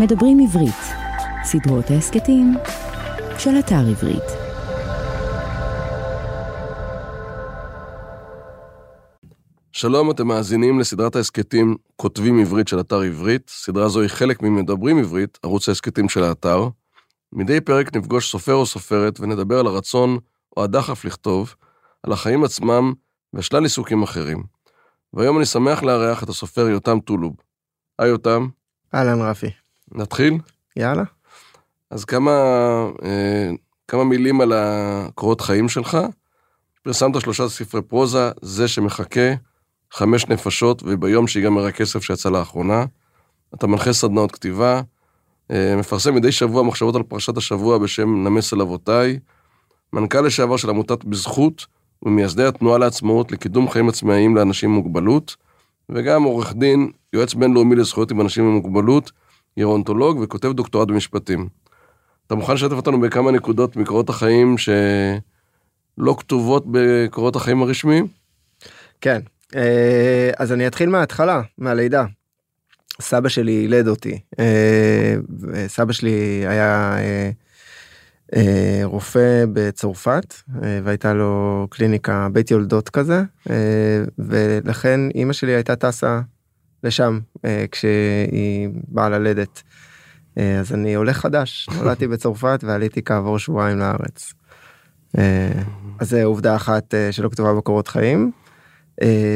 מדברים 0.00 0.38
עברית, 0.40 0.74
סדרות 1.44 1.90
ההסכתים 1.90 2.54
של 3.38 3.50
אתר 3.58 3.88
עברית. 3.90 4.22
שלום, 9.72 10.10
אתם 10.10 10.26
מאזינים 10.26 10.80
לסדרת 10.80 11.16
ההסכתים 11.16 11.76
כותבים 11.96 12.40
עברית 12.40 12.68
של 12.68 12.80
אתר 12.80 13.00
עברית. 13.00 13.48
סדרה 13.48 13.88
זו 13.88 14.00
היא 14.00 14.08
חלק 14.08 14.42
ממדברים 14.42 14.98
עברית, 14.98 15.38
ערוץ 15.42 15.68
ההסכתים 15.68 16.08
של 16.08 16.22
האתר. 16.22 16.68
מדי 17.32 17.60
פרק 17.60 17.96
נפגוש 17.96 18.30
סופר 18.30 18.54
או 18.54 18.66
סופרת 18.66 19.20
ונדבר 19.20 19.58
על 19.58 19.66
הרצון 19.66 20.18
או 20.56 20.64
הדחף 20.64 21.04
לכתוב, 21.04 21.54
על 22.02 22.12
החיים 22.12 22.44
עצמם 22.44 22.92
ושלל 23.34 23.62
עיסוקים 23.62 24.02
אחרים. 24.02 24.42
והיום 25.12 25.36
אני 25.36 25.46
שמח 25.46 25.82
לארח 25.82 26.22
את 26.22 26.28
הסופר 26.28 26.68
יותם 26.68 27.00
טולוב. 27.00 27.36
היי 27.98 28.08
יותם. 28.08 28.48
אהלן 28.94 29.20
רפי. 29.20 29.59
נתחיל? 29.92 30.38
יאללה. 30.76 31.04
אז 31.90 32.04
כמה, 32.04 32.30
אה, 33.04 33.50
כמה 33.88 34.04
מילים 34.04 34.40
על 34.40 34.52
הקורות 34.56 35.40
חיים 35.40 35.68
שלך. 35.68 35.98
פרסמת 36.82 37.20
שלושה 37.20 37.48
ספרי 37.48 37.82
פרוזה, 37.82 38.30
זה 38.42 38.68
שמחכה, 38.68 39.34
חמש 39.92 40.26
נפשות, 40.26 40.82
וביום 40.86 41.26
שיגמר 41.26 41.66
הכסף 41.66 42.02
שיצא 42.02 42.30
לאחרונה. 42.30 42.84
אתה 43.54 43.66
מנחה 43.66 43.92
סדנאות 43.92 44.32
כתיבה, 44.32 44.80
אה, 45.50 45.74
מפרסם 45.76 46.14
מדי 46.14 46.32
שבוע 46.32 46.62
מחשבות 46.62 46.94
על 46.94 47.02
פרשת 47.02 47.36
השבוע 47.36 47.78
בשם 47.78 48.24
נמס 48.24 48.54
אל 48.54 48.60
אבותיי, 48.60 49.18
מנכ"ל 49.92 50.20
לשעבר 50.20 50.56
של 50.56 50.70
עמותת 50.70 51.04
בזכות, 51.04 51.66
ומייסדי 52.02 52.44
התנועה 52.44 52.78
לעצמאות 52.78 53.32
לקידום 53.32 53.70
חיים 53.70 53.88
עצמאיים 53.88 54.36
לאנשים 54.36 54.70
עם 54.70 54.76
מוגבלות, 54.76 55.36
וגם 55.88 56.22
עורך 56.22 56.54
דין, 56.54 56.90
יועץ 57.12 57.34
בינלאומי 57.34 57.76
לזכויות 57.76 58.10
עם 58.10 58.20
אנשים 58.20 58.44
עם 58.44 58.52
מוגבלות, 58.52 59.12
גרונטולוג 59.60 60.18
וכותב 60.18 60.52
דוקטורט 60.52 60.88
במשפטים. 60.88 61.48
אתה 62.26 62.34
מוכן 62.34 62.54
לשתף 62.54 62.72
אותנו 62.72 63.00
בכמה 63.00 63.30
נקודות 63.30 63.76
מקורות 63.76 64.08
החיים 64.08 64.58
שלא 64.58 66.14
כתובות 66.18 66.64
בקורות 66.70 67.36
החיים 67.36 67.62
הרשמיים? 67.62 68.06
כן, 69.00 69.20
אה, 69.56 70.30
אז 70.36 70.52
אני 70.52 70.66
אתחיל 70.66 70.88
מההתחלה, 70.88 71.42
מהלידה. 71.58 72.04
סבא 73.00 73.28
שלי 73.28 73.52
ילד 73.52 73.88
אותי, 73.88 74.20
אה, 74.38 75.14
סבא 75.66 75.92
שלי 75.92 76.44
היה 76.46 76.96
אה, 78.36 78.80
רופא 78.84 79.44
בצרפת 79.52 80.34
והייתה 80.84 81.14
לו 81.14 81.66
קליניקה 81.70 82.28
בית 82.32 82.50
יולדות 82.50 82.88
כזה 82.88 83.22
ולכן 84.18 85.00
אימא 85.14 85.32
שלי 85.32 85.52
הייתה 85.52 85.76
טסה 85.76 86.20
לשם 86.84 87.18
כשהיא 87.70 88.68
באה 88.88 89.08
ללדת. 89.08 89.62
אז 90.36 90.72
אני 90.74 90.94
עולה 90.94 91.12
חדש, 91.12 91.68
נולדתי 91.78 92.06
בצרפת 92.06 92.60
ועליתי 92.66 93.02
כעבור 93.04 93.38
שבועיים 93.38 93.78
לארץ. 93.78 94.34
אז 95.98 96.10
זה 96.10 96.24
עובדה 96.24 96.56
אחת 96.56 96.94
שלא 97.10 97.28
כתובה 97.28 97.54
בקורות 97.54 97.88
חיים. 97.88 98.30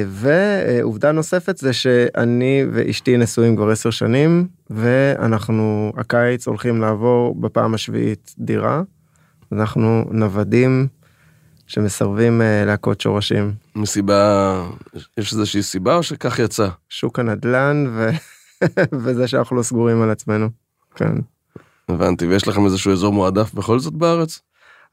ועובדה 0.08 1.12
נוספת 1.12 1.56
זה 1.56 1.72
שאני 1.72 2.64
ואשתי 2.72 3.16
נשואים 3.16 3.56
כבר 3.56 3.70
עשר 3.70 3.90
שנים 3.90 4.48
ואנחנו 4.70 5.92
הקיץ 5.96 6.46
הולכים 6.46 6.80
לעבור 6.80 7.34
בפעם 7.40 7.74
השביעית 7.74 8.34
דירה. 8.38 8.82
אנחנו 9.52 10.04
נוודים 10.10 10.88
שמסרבים 11.66 12.40
להכות 12.66 13.00
שורשים. 13.00 13.52
מסיבה, 13.76 14.66
יש 15.18 15.32
איזושהי 15.32 15.62
סיבה 15.62 15.96
או 15.96 16.02
שכך 16.02 16.38
יצא? 16.38 16.68
שוק 16.88 17.18
הנדל"ן 17.18 17.86
ו... 17.88 18.10
וזה 19.02 19.28
שאנחנו 19.28 19.56
לא 19.56 19.62
סגורים 19.62 20.02
על 20.02 20.10
עצמנו. 20.10 20.48
כן. 20.94 21.14
הבנתי, 21.88 22.26
ויש 22.26 22.48
לכם 22.48 22.64
איזשהו 22.64 22.92
אזור 22.92 23.12
מועדף 23.12 23.54
בכל 23.54 23.78
זאת 23.78 23.94
בארץ? 23.94 24.40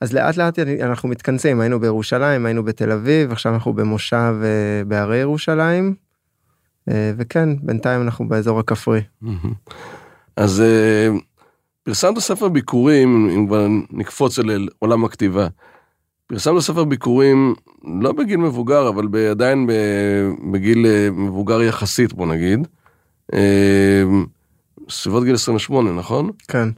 אז 0.02 0.14
לאט 0.14 0.38
לאט 0.38 0.60
אנחנו 0.60 1.10
מתכנסים, 1.10 1.60
היינו 1.60 1.80
בירושלים, 1.80 2.46
היינו 2.46 2.64
בתל 2.64 2.92
אביב, 2.92 3.32
עכשיו 3.32 3.54
אנחנו 3.54 3.74
במושב 3.74 4.36
בהרי 4.88 5.18
ירושלים, 5.18 5.96
וכן, 6.88 7.50
בינתיים 7.62 8.02
אנחנו 8.02 8.28
באזור 8.28 8.60
הכפרי. 8.60 9.02
אז 10.38 10.64
פרסמת 11.84 12.20
ספר 12.20 12.50
ביקורים, 12.50 13.30
אם 13.30 13.48
כבר 13.48 13.68
נקפוץ 13.92 14.40
אל 14.40 14.68
עולם 14.80 15.06
הכתיבה. 15.06 15.48
פרסמת 16.32 16.60
ספר 16.60 16.84
ביקורים 16.84 17.54
לא 18.02 18.12
בגיל 18.12 18.38
מבוגר, 18.38 18.90
אבל 18.90 19.08
עדיין 19.32 19.70
בגיל 20.52 20.86
מבוגר 21.12 21.62
יחסית, 21.62 22.14
בוא 22.14 22.28
נגיד. 22.28 22.68
סביבות 24.90 25.24
גיל 25.24 25.34
28, 25.34 25.92
נכון? 25.92 26.30
כן. 26.48 26.70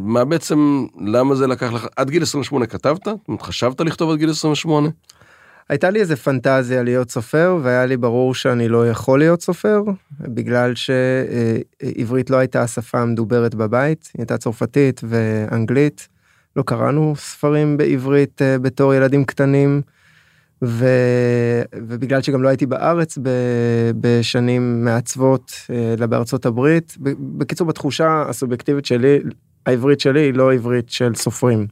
מה 0.00 0.24
בעצם, 0.24 0.86
למה 1.00 1.34
זה 1.34 1.46
לקח 1.46 1.72
לך, 1.72 1.86
עד 1.96 2.10
גיל 2.10 2.22
28 2.22 2.66
כתבת? 2.66 3.04
זאת 3.04 3.18
אומרת, 3.28 3.42
חשבת 3.42 3.80
לכתוב 3.80 4.10
עד 4.10 4.18
גיל 4.18 4.30
28? 4.30 4.88
הייתה 5.68 5.90
לי 5.90 6.00
איזה 6.00 6.16
פנטזיה 6.16 6.82
להיות 6.82 7.10
סופר 7.10 7.58
והיה 7.62 7.86
לי 7.86 7.96
ברור 7.96 8.34
שאני 8.34 8.68
לא 8.68 8.90
יכול 8.90 9.18
להיות 9.18 9.42
סופר 9.42 9.82
בגלל 10.20 10.72
שעברית 10.74 12.30
לא 12.30 12.36
הייתה 12.36 12.62
השפה 12.62 12.98
המדוברת 12.98 13.54
בבית, 13.54 14.10
היא 14.14 14.20
הייתה 14.20 14.38
צרפתית 14.38 15.00
ואנגלית. 15.08 16.08
לא 16.58 16.62
קראנו 16.62 17.14
ספרים 17.16 17.76
בעברית 17.76 18.42
בתור 18.62 18.94
ילדים 18.94 19.24
קטנים. 19.24 19.82
ו... 20.64 20.86
ובגלל 21.74 22.22
שגם 22.22 22.42
לא 22.42 22.48
הייתי 22.48 22.66
בארץ 22.66 23.18
ב... 23.22 23.28
בשנים 24.00 24.84
מעצבות 24.84 25.52
אלא 25.98 26.06
בארצות 26.06 26.46
הברית 26.46 26.96
בקיצור 27.18 27.66
בתחושה 27.66 28.24
הסובייקטיבית 28.28 28.86
שלי 28.86 29.18
העברית 29.66 30.00
שלי 30.00 30.20
היא 30.20 30.34
לא 30.34 30.52
עברית 30.52 30.90
של 30.90 31.14
סופרים. 31.14 31.66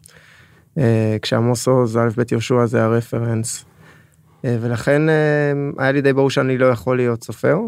כשעמוס 1.23 1.69
עוז 1.69 1.97
א' 1.97 2.09
ב' 2.17 2.23
יהושע 2.33 2.67
זה 2.67 2.85
הרפרנס. 2.85 3.65
ולכן 4.45 5.03
היה 5.79 5.93
לי 5.93 6.01
די 6.01 6.13
ברור 6.13 6.31
שאני 6.31 6.59
לא 6.59 6.67
יכול 6.67 6.97
להיות 6.97 7.25
סופר. 7.25 7.59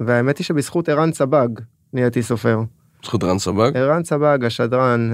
והאמת 0.00 0.38
היא 0.38 0.44
שבזכות 0.44 0.88
ערן 0.88 1.12
סבג 1.12 1.48
נהייתי 1.92 2.22
סופר. 2.22 2.60
בזכות 3.06 3.24
ערן 3.24 3.38
סבג? 3.38 3.76
ערן 3.76 4.04
סבג 4.04 4.44
השדרן 4.44 5.10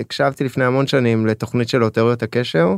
הקשבתי 0.00 0.44
לפני 0.44 0.64
המון 0.64 0.86
שנים 0.86 1.26
לתוכנית 1.26 1.68
שלו 1.68 1.90
תיאוריות 1.90 2.22
הקשר. 2.22 2.76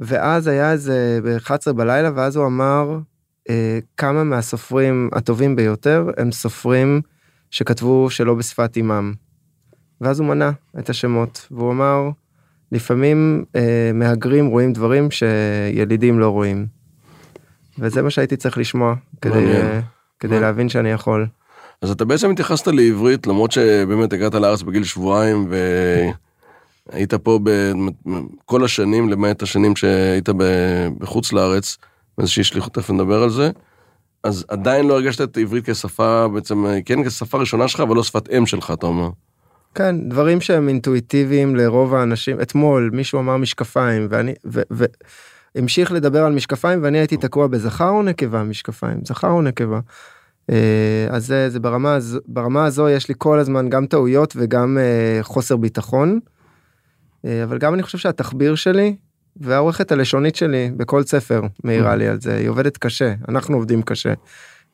ואז 0.00 0.46
היה 0.46 0.72
איזה 0.72 1.20
ב-11 1.24 1.72
בלילה 1.72 2.10
ואז 2.14 2.36
הוא 2.36 2.46
אמר 2.46 2.98
כמה 3.96 4.24
מהסופרים 4.24 5.10
הטובים 5.12 5.56
ביותר 5.56 6.10
הם 6.16 6.32
סופרים 6.32 7.00
שכתבו 7.50 8.10
שלא 8.10 8.34
בשפת 8.34 8.76
אימם. 8.76 9.12
ואז 10.00 10.20
הוא 10.20 10.28
מנה 10.28 10.50
את 10.78 10.90
השמות 10.90 11.46
והוא 11.50 11.72
אמר 11.72 12.10
לפעמים 12.72 13.44
אה, 13.56 13.90
מהגרים 13.94 14.46
רואים 14.46 14.72
דברים 14.72 15.08
שילידים 15.10 16.18
לא 16.18 16.28
רואים. 16.28 16.66
וזה 17.78 18.02
מה 18.02 18.10
שהייתי 18.10 18.36
צריך 18.36 18.58
לשמוע 18.58 18.94
כדי, 19.20 19.46
אה, 19.46 19.80
כדי 20.20 20.40
להבין 20.40 20.68
שאני 20.68 20.90
יכול. 20.90 21.26
אז 21.82 21.90
אתה 21.90 22.04
בעצם 22.04 22.30
התייחסת 22.30 22.66
לעברית 22.66 23.26
למרות 23.26 23.52
שבאמת 23.52 24.12
הגעת 24.12 24.34
לארץ 24.34 24.62
בגיל 24.62 24.84
שבועיים 24.84 25.48
והיית 26.92 27.14
פה 27.14 27.38
בכל 27.42 28.64
השנים 28.64 29.08
למעט 29.08 29.42
השנים 29.42 29.76
שהיית 29.76 30.28
בחוץ 30.98 31.32
לארץ 31.32 31.76
באיזושהי 32.18 32.44
שליחות 32.44 32.74
תכף 32.74 32.90
נדבר 32.90 33.22
על 33.22 33.30
זה. 33.30 33.50
אז 34.24 34.44
עדיין 34.48 34.86
לא 34.86 34.94
הרגשת 34.94 35.20
את 35.20 35.36
העברית 35.36 35.70
כשפה 35.70 36.28
בעצם 36.28 36.66
כן 36.84 37.04
כשפה 37.04 37.38
ראשונה 37.38 37.68
שלך 37.68 37.80
אבל 37.80 37.96
לא 37.96 38.02
שפת 38.02 38.30
אם 38.30 38.46
שלך 38.46 38.70
אתה 38.70 38.86
אומר. 38.86 39.08
כן 39.74 40.08
דברים 40.08 40.40
שהם 40.40 40.68
אינטואיטיביים 40.68 41.56
לרוב 41.56 41.94
האנשים 41.94 42.40
אתמול 42.40 42.90
מישהו 42.92 43.18
אמר 43.18 43.36
משקפיים 43.36 44.06
ואני 44.10 44.34
והמשיך 45.54 45.92
לדבר 45.92 46.24
על 46.24 46.32
משקפיים 46.32 46.82
ואני 46.82 46.98
הייתי 46.98 47.16
תקוע 47.16 47.46
בזכר 47.46 47.88
או 47.88 48.02
נקבה 48.02 48.42
משקפיים 48.42 49.00
זכר 49.04 49.30
או 49.30 49.42
נקבה. 49.42 49.80
אז 51.10 51.26
זה, 51.26 51.50
זה 51.50 51.60
ברמה 51.60 51.98
ברמה 52.26 52.64
הזו 52.64 52.88
יש 52.88 53.08
לי 53.08 53.14
כל 53.18 53.38
הזמן 53.38 53.68
גם 53.68 53.86
טעויות 53.86 54.34
וגם 54.36 54.78
חוסר 55.22 55.56
ביטחון. 55.56 56.20
אבל 57.44 57.58
גם 57.58 57.74
אני 57.74 57.82
חושב 57.82 57.98
שהתחביר 57.98 58.54
שלי 58.54 58.96
והעורכת 59.36 59.92
הלשונית 59.92 60.36
שלי 60.36 60.70
בכל 60.76 61.02
ספר 61.02 61.42
מעירה 61.64 61.96
לי 61.96 62.08
על 62.08 62.20
זה 62.20 62.36
היא 62.36 62.48
עובדת 62.48 62.76
קשה 62.76 63.14
אנחנו 63.28 63.56
עובדים 63.56 63.82
קשה. 63.82 64.12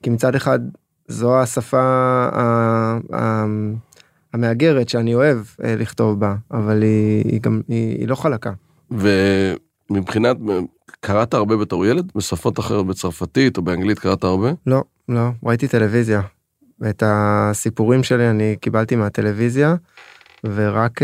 כי 0.02 0.10
מצד 0.10 0.34
אחד 0.34 0.58
זו 1.08 1.40
השפה 1.40 2.28
המאגרת 4.34 4.88
שאני 4.88 5.14
אוהב 5.14 5.38
לכתוב 5.58 6.20
בה 6.20 6.34
אבל 6.50 6.82
היא, 6.82 7.24
היא 7.24 7.40
גם 7.40 7.60
היא, 7.68 7.98
היא 7.98 8.08
לא 8.08 8.14
חלקה. 8.14 8.52
ומבחינת 8.90 10.36
קראת 11.00 11.34
הרבה 11.34 11.56
בתור 11.56 11.86
ילד 11.86 12.12
בשפות 12.14 12.58
אחרות 12.58 12.86
בצרפתית 12.86 13.56
או 13.56 13.62
באנגלית 13.62 13.98
קראת 13.98 14.24
הרבה? 14.24 14.52
לא 14.66 14.84
לא 15.08 15.28
ראיתי 15.44 15.68
טלוויזיה. 15.68 16.20
את 16.90 17.02
הסיפורים 17.06 18.02
שלי 18.02 18.30
אני 18.30 18.56
קיבלתי 18.60 18.96
מהטלוויזיה 18.96 19.74
ורק 20.44 21.00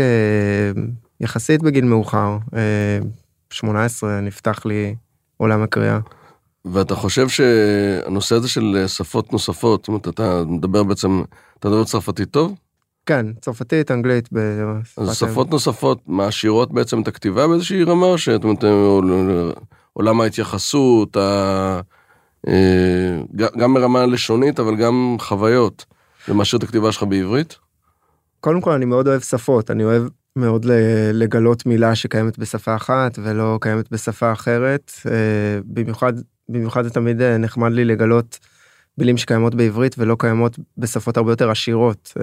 יחסית 1.21 1.61
בגיל 1.61 1.85
מאוחר 1.85 2.37
18 3.49 4.21
נפתח 4.21 4.65
לי 4.65 4.95
עולם 5.37 5.63
הקריאה. 5.63 5.99
ואתה 6.65 6.95
חושב 6.95 7.29
שהנושא 7.29 8.35
הזה 8.35 8.49
של 8.49 8.83
שפות 8.87 9.33
נוספות, 9.33 9.81
זאת 9.81 9.87
אומרת, 9.87 10.07
אתה 10.07 10.43
מדבר 10.47 10.83
בעצם, 10.83 11.23
אתה 11.59 11.69
מדבר 11.69 11.83
צרפתית 11.83 12.31
טוב? 12.31 12.55
כן, 13.05 13.25
צרפתית, 13.41 13.91
אנגלית. 13.91 14.29
אז 14.97 15.17
שפות 15.17 15.51
נוספות 15.51 16.01
מעשירות 16.07 16.73
בעצם 16.73 17.01
את 17.01 17.07
הכתיבה 17.07 17.47
באיזושהי 17.47 17.83
רמה, 17.83 18.07
זאת 18.31 18.43
אומרת, 18.43 18.63
עולם 19.93 20.21
ההתייחסות, 20.21 21.17
ה... 21.17 21.79
אה, 22.47 23.47
גם 23.57 23.73
ברמה 23.73 24.05
לשונית, 24.05 24.59
אבל 24.59 24.75
גם 24.75 25.17
חוויות. 25.19 25.85
זה 26.27 26.33
משאיר 26.33 26.57
את 26.57 26.63
הכתיבה 26.63 26.91
שלך 26.91 27.03
בעברית? 27.03 27.55
קודם 28.39 28.61
כל, 28.61 28.71
אני 28.71 28.85
מאוד 28.85 29.07
אוהב 29.07 29.21
שפות, 29.21 29.71
אני 29.71 29.83
אוהב 29.83 30.03
מאוד 30.35 30.65
לגלות 31.13 31.65
מילה 31.65 31.95
שקיימת 31.95 32.39
בשפה 32.39 32.75
אחת 32.75 33.19
ולא 33.23 33.57
קיימת 33.61 33.91
בשפה 33.91 34.31
אחרת. 34.31 34.91
אה, 35.05 35.59
במיוחד, 35.65 36.13
במיוחד 36.49 36.83
זה 36.83 36.89
תמיד 36.89 37.21
אה, 37.21 37.37
נחמד 37.37 37.71
לי 37.71 37.85
לגלות 37.85 38.39
מילים 38.97 39.17
שקיימות 39.17 39.55
בעברית 39.55 39.95
ולא 39.97 40.15
קיימות 40.19 40.59
בשפות 40.77 41.17
הרבה 41.17 41.31
יותר 41.31 41.51
עשירות 41.51 42.13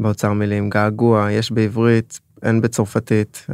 באוצר 0.00 0.32
מילים. 0.32 0.70
געגוע, 0.70 1.32
יש 1.32 1.52
בעברית, 1.52 2.20
אין 2.42 2.60
בצרפתית. 2.60 3.46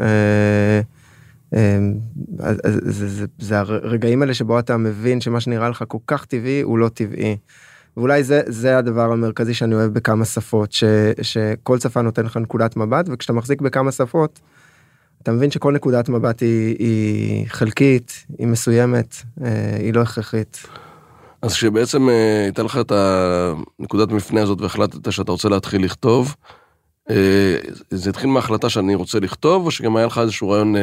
זה, 2.84 3.08
זה, 3.08 3.26
זה 3.38 3.58
הרגעים 3.58 4.22
האלה 4.22 4.34
שבו 4.34 4.58
אתה 4.58 4.76
מבין 4.76 5.20
שמה 5.20 5.40
שנראה 5.40 5.68
לך 5.68 5.84
כל 5.88 5.98
כך 6.06 6.24
טבעי 6.24 6.60
הוא 6.60 6.78
לא 6.78 6.88
טבעי. 6.88 7.36
ואולי 7.96 8.24
זה 8.24 8.42
זה 8.46 8.78
הדבר 8.78 9.12
המרכזי 9.12 9.54
שאני 9.54 9.74
אוהב 9.74 9.92
בכמה 9.92 10.24
שפות 10.24 10.72
ש, 10.72 10.84
שכל 11.22 11.78
שפה 11.78 12.02
נותן 12.02 12.26
לך 12.26 12.36
נקודת 12.36 12.76
מבט 12.76 13.06
וכשאתה 13.12 13.32
מחזיק 13.32 13.60
בכמה 13.60 13.92
שפות. 13.92 14.40
אתה 15.22 15.32
מבין 15.32 15.50
שכל 15.50 15.72
נקודת 15.72 16.08
מבט 16.08 16.40
היא, 16.40 16.76
היא 16.78 17.46
חלקית 17.48 18.26
היא 18.38 18.46
מסוימת 18.46 19.14
אה, 19.44 19.76
היא 19.78 19.94
לא 19.94 20.00
הכרחית. 20.00 20.66
אז 21.42 21.52
כשבעצם 21.52 22.08
אה, 22.08 22.42
הייתה 22.42 22.62
לך 22.62 22.78
את 22.80 22.92
הנקודת 23.78 24.08
מפנה 24.08 24.42
הזאת 24.42 24.60
והחלטת 24.60 25.12
שאתה 25.12 25.32
רוצה 25.32 25.48
להתחיל 25.48 25.84
לכתוב. 25.84 26.34
אה, 27.10 27.56
זה 27.90 28.10
התחיל 28.10 28.30
מההחלטה 28.30 28.68
שאני 28.68 28.94
רוצה 28.94 29.20
לכתוב 29.20 29.66
או 29.66 29.70
שגם 29.70 29.96
היה 29.96 30.06
לך 30.06 30.18
איזשהו 30.18 30.50
רעיון 30.50 30.74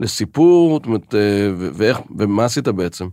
לסיפור, 0.00 0.74
זאת 0.78 0.86
אומרת, 0.86 1.14
אה, 1.14 1.50
ואיך, 1.56 1.98
ומה 2.18 2.44
עשית 2.44 2.68
בעצם? 2.68 3.08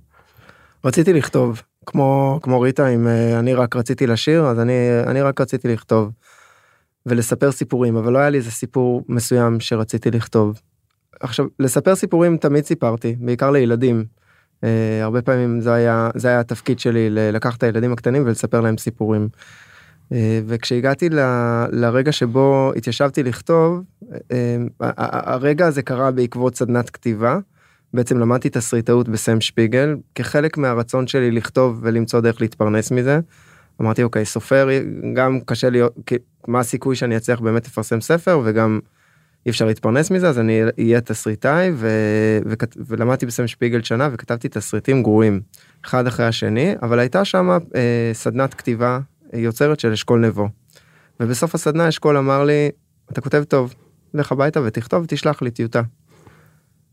רציתי 0.83 1.13
לכתוב, 1.13 1.61
כמו, 1.85 2.39
כמו 2.43 2.61
ריטה, 2.61 2.87
אם 2.87 3.07
אה, 3.07 3.39
אני 3.39 3.53
רק 3.53 3.75
רציתי 3.75 4.07
לשיר, 4.07 4.45
אז 4.45 4.59
אני, 4.59 4.73
אני 5.07 5.21
רק 5.21 5.41
רציתי 5.41 5.67
לכתוב. 5.67 6.11
ולספר 7.05 7.51
סיפורים, 7.51 7.95
אבל 7.95 8.13
לא 8.13 8.19
היה 8.19 8.29
לי 8.29 8.37
איזה 8.37 8.51
סיפור 8.51 9.03
מסוים 9.09 9.59
שרציתי 9.59 10.11
לכתוב. 10.11 10.59
עכשיו, 11.19 11.45
לספר 11.59 11.95
סיפורים 11.95 12.37
תמיד 12.37 12.65
סיפרתי, 12.65 13.15
בעיקר 13.19 13.51
לילדים. 13.51 14.05
Uh, 14.55 14.67
הרבה 15.01 15.21
פעמים 15.21 15.61
זה 15.61 15.73
היה, 15.73 16.09
זה 16.15 16.27
היה 16.27 16.39
התפקיד 16.39 16.79
שלי, 16.79 17.09
לקחת 17.09 17.57
את 17.57 17.63
הילדים 17.63 17.93
הקטנים 17.93 18.23
ולספר 18.25 18.61
להם 18.61 18.77
סיפורים. 18.77 19.29
אה, 20.11 20.39
וכשהגעתי 20.47 21.09
ל, 21.09 21.19
לרגע 21.71 22.11
שבו 22.11 22.71
התיישבתי 22.75 23.23
לכתוב, 23.23 23.81
אה, 24.31 24.57
הרגע 25.07 25.67
הזה 25.67 25.81
קרה 25.81 26.11
בעקבות 26.11 26.55
סדנת 26.55 26.89
כתיבה. 26.89 27.39
בעצם 27.93 28.19
למדתי 28.19 28.49
תסריטאות 28.49 29.09
בסם 29.09 29.41
שפיגל 29.41 29.95
כחלק 30.15 30.57
מהרצון 30.57 31.07
שלי 31.07 31.31
לכתוב 31.31 31.79
ולמצוא 31.81 32.19
דרך 32.19 32.41
להתפרנס 32.41 32.91
מזה. 32.91 33.19
אמרתי 33.81 34.03
אוקיי 34.03 34.25
סופר 34.25 34.69
גם 35.13 35.39
קשה 35.45 35.69
להיות 35.69 35.95
מה 36.47 36.59
הסיכוי 36.59 36.95
שאני 36.95 37.17
אצליח 37.17 37.39
באמת 37.39 37.67
לפרסם 37.67 38.01
ספר 38.01 38.41
וגם 38.43 38.79
אי 39.45 39.51
אפשר 39.51 39.65
להתפרנס 39.65 40.11
מזה 40.11 40.29
אז 40.29 40.39
אני 40.39 40.61
אהיה 40.79 41.01
תסריטאי 41.01 41.71
ו... 41.75 41.87
ו... 42.45 42.53
ולמדתי 42.87 43.25
בסם 43.25 43.47
שפיגל 43.47 43.83
שנה 43.83 44.09
וכתבתי 44.11 44.49
תסריטים 44.49 45.03
גרועים 45.03 45.41
אחד 45.85 46.07
אחרי 46.07 46.25
השני 46.25 46.75
אבל 46.81 46.99
הייתה 46.99 47.25
שם 47.25 47.49
אה, 47.49 48.11
סדנת 48.13 48.53
כתיבה 48.53 48.99
יוצרת 49.35 49.79
של 49.79 49.91
אשכול 49.91 50.19
נבו. 50.19 50.47
ובסוף 51.19 51.55
הסדנה 51.55 51.89
אשכול 51.89 52.17
אמר 52.17 52.43
לי, 52.43 52.69
אתה 53.11 53.21
כותב 53.21 53.43
טוב, 53.43 53.73
לך 54.13 54.31
הביתה 54.31 54.61
ותכתוב 54.61 55.03
ותשלח 55.03 55.41
לי 55.41 55.51
טיוטה. 55.51 55.81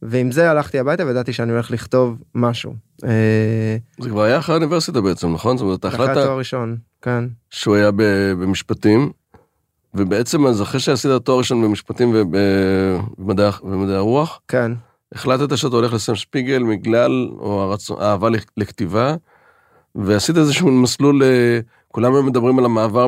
ועם 0.02 0.32
זה 0.32 0.50
הלכתי 0.50 0.78
הביתה 0.78 1.06
וידעתי 1.06 1.32
שאני 1.32 1.52
הולך 1.52 1.70
לכתוב 1.70 2.18
משהו. 2.34 2.74
אה, 3.04 3.76
זה 3.98 4.08
כבר 4.08 4.22
היה 4.22 4.38
אחרי 4.38 4.54
האוניברסיטה 4.54 5.00
בעצם, 5.00 5.32
נכון? 5.32 5.56
זאת 5.56 5.64
אומרת, 5.64 5.84
החלטת... 5.84 6.10
אחרי 6.10 6.22
התואר 6.22 6.38
ראשון, 6.38 6.76
כן. 7.02 7.24
שהוא 7.50 7.74
היה 7.74 7.90
במשפטים, 8.38 9.10
ובעצם 9.94 10.46
אז 10.46 10.62
אחרי 10.62 10.80
שעשית 10.80 11.10
תואר 11.24 11.38
ראשון 11.38 11.62
במשפטים 11.62 12.14
ובמדעי 13.18 13.96
הרוח, 13.96 14.40
כן. 14.48 14.72
החלטת 15.14 15.56
שאתה 15.56 15.76
הולך 15.76 15.92
לסם 15.92 16.14
שפיגל 16.14 16.62
בגלל, 16.70 17.28
או 17.38 17.62
הרצון, 17.62 18.00
אהבה 18.00 18.28
לכתיבה, 18.56 19.14
ועשית 19.94 20.36
איזשהו 20.36 20.70
מסלול 20.70 21.22
כולם 21.92 22.26
מדברים 22.26 22.58
על 22.58 22.64
המעבר, 22.64 23.06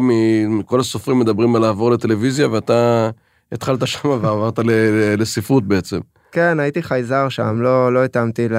כל 0.66 0.81
הסופרים 0.81 1.19
מדברים 1.19 1.56
על 1.56 1.62
לעבור 1.62 1.90
לטלוויזיה, 1.90 2.48
ואתה 2.48 3.10
התחלת 3.52 3.86
שם 3.86 4.08
ועברת 4.08 4.58
לספרות 5.19 5.64
בעצם. 5.64 6.00
כן, 6.32 6.60
הייתי 6.60 6.82
חייזר 6.82 7.28
שם, 7.28 7.62
לא, 7.62 7.94
לא 7.94 8.04
התאמתי 8.04 8.48
ל... 8.48 8.56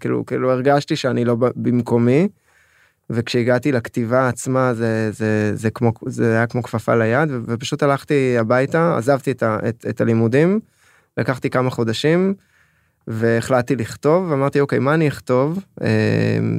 כאילו, 0.00 0.26
כאילו 0.26 0.50
הרגשתי 0.50 0.96
שאני 0.96 1.24
לא 1.24 1.36
במקומי, 1.56 2.28
וכשהגעתי 3.10 3.72
לכתיבה 3.72 4.28
עצמה 4.28 4.74
זה, 4.74 5.10
זה, 5.12 5.52
זה, 5.54 5.70
כמו, 5.70 5.92
זה 6.06 6.32
היה 6.36 6.46
כמו 6.46 6.62
כפפה 6.62 6.94
ליד, 6.94 7.28
ופשוט 7.46 7.82
הלכתי 7.82 8.38
הביתה, 8.38 8.96
עזבתי 8.96 9.30
את, 9.30 9.42
ה, 9.42 9.58
את, 9.68 9.86
את 9.88 10.00
הלימודים, 10.00 10.60
לקחתי 11.16 11.50
כמה 11.50 11.70
חודשים, 11.70 12.34
והחלטתי 13.08 13.76
לכתוב 13.76 14.30
ואמרתי 14.30 14.60
אוקיי 14.60 14.78
מה 14.78 14.94
אני 14.94 15.08
אכתוב 15.08 15.64
אה, 15.82 15.88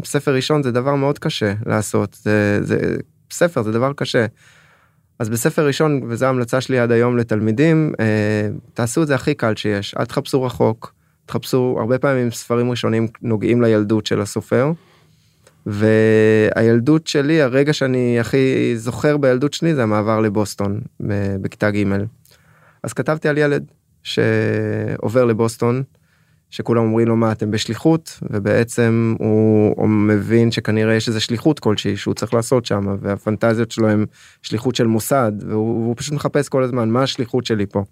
ספר 0.06 0.36
ראשון 0.36 0.64
זה 0.64 0.72
דבר 0.72 0.96
מאוד 0.96 1.20
קשה 1.20 1.54
לעשות 1.66 2.18
זה, 2.22 2.60
זה 2.62 2.98
ספר 3.32 3.62
זה 3.62 3.72
דבר 3.72 3.94
קשה. 3.94 4.26
אז 5.20 5.30
בספר 5.30 5.68
ראשון 5.68 6.02
וזו 6.08 6.26
ההמלצה 6.26 6.62
שלי 6.62 6.80
עד 6.80 6.92
היום 6.92 7.18
לתלמידים 7.18 7.94
אה, 8.00 8.48
תעשו 8.74 9.04
את 9.04 9.08
זה 9.08 9.16
הכי 9.16 9.34
קל 9.34 9.56
שיש 9.56 9.96
אל 10.00 10.06
תחפשו 10.06 10.44
רחוק 10.44 10.94
תחפשו 11.26 11.78
הרבה 11.80 12.00
פעמים 12.00 12.32
ספרים 12.32 12.72
ראשונים 12.72 13.08
נוגעים 13.22 13.62
לילדות 13.62 14.06
של 14.06 14.22
הסופר. 14.22 14.72
והילדות 15.66 17.08
שלי 17.08 17.42
הרגע 17.42 17.74
שאני 17.74 18.20
הכי 18.20 18.74
זוכר 18.78 19.18
בילדות 19.18 19.54
שלי 19.54 19.76
זה 19.76 19.84
המעבר 19.84 20.20
לבוסטון 20.20 20.82
בכיתה 21.42 21.72
ג' 21.72 21.84
אז 22.84 22.94
כתבתי 22.94 23.28
על 23.30 23.38
ילד 23.38 23.66
שעובר 24.04 25.26
לבוסטון 25.26 25.84
שכולם 26.54 26.84
אומרים 26.84 27.08
לו 27.08 27.16
מה 27.16 27.32
אתם 27.32 27.52
בשליחות 27.52 28.20
ובעצם 28.30 29.16
הוא, 29.20 29.74
הוא 29.78 29.90
מבין 29.90 30.52
שכנראה 30.52 30.96
יש 30.96 31.08
איזה 31.08 31.20
שליחות 31.20 31.60
כלשהי 31.60 31.98
שהוא 31.98 32.14
צריך 32.14 32.34
לעשות 32.34 32.66
שם 32.66 32.96
והפנטזיות 33.02 33.72
שלו 33.72 33.90
הם 33.90 34.06
שליחות 34.42 34.76
של 34.76 34.88
מוסד 34.88 35.32
והוא 35.48 35.96
פשוט 35.98 36.14
מחפש 36.14 36.50
כל 36.50 36.64
הזמן 36.64 36.90
מה 36.90 37.04
השליחות 37.04 37.46
שלי 37.46 37.66
פה. 37.66 37.84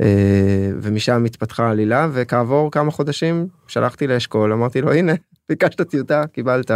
אה, 0.00 0.70
ומשם 0.80 1.24
התפתחה 1.24 1.70
עלילה 1.70 2.08
וכעבור 2.12 2.70
כמה 2.70 2.90
חודשים 2.90 3.46
שלחתי 3.66 4.06
לאשכול 4.06 4.52
אמרתי 4.52 4.80
לו 4.80 4.92
הנה 4.92 5.12
ביקשת 5.48 5.80
טיוטה 5.80 6.26
קיבלת. 6.26 6.70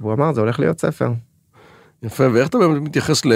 והוא 0.00 0.12
אמר 0.12 0.32
זה 0.32 0.40
הולך 0.40 0.60
להיות 0.60 0.80
ספר. 0.80 1.10
יפה 2.02 2.32
ואיך 2.32 2.48
אתה 2.48 2.58
באמת 2.58 2.82
מתייחס 2.82 3.24
ל... 3.24 3.32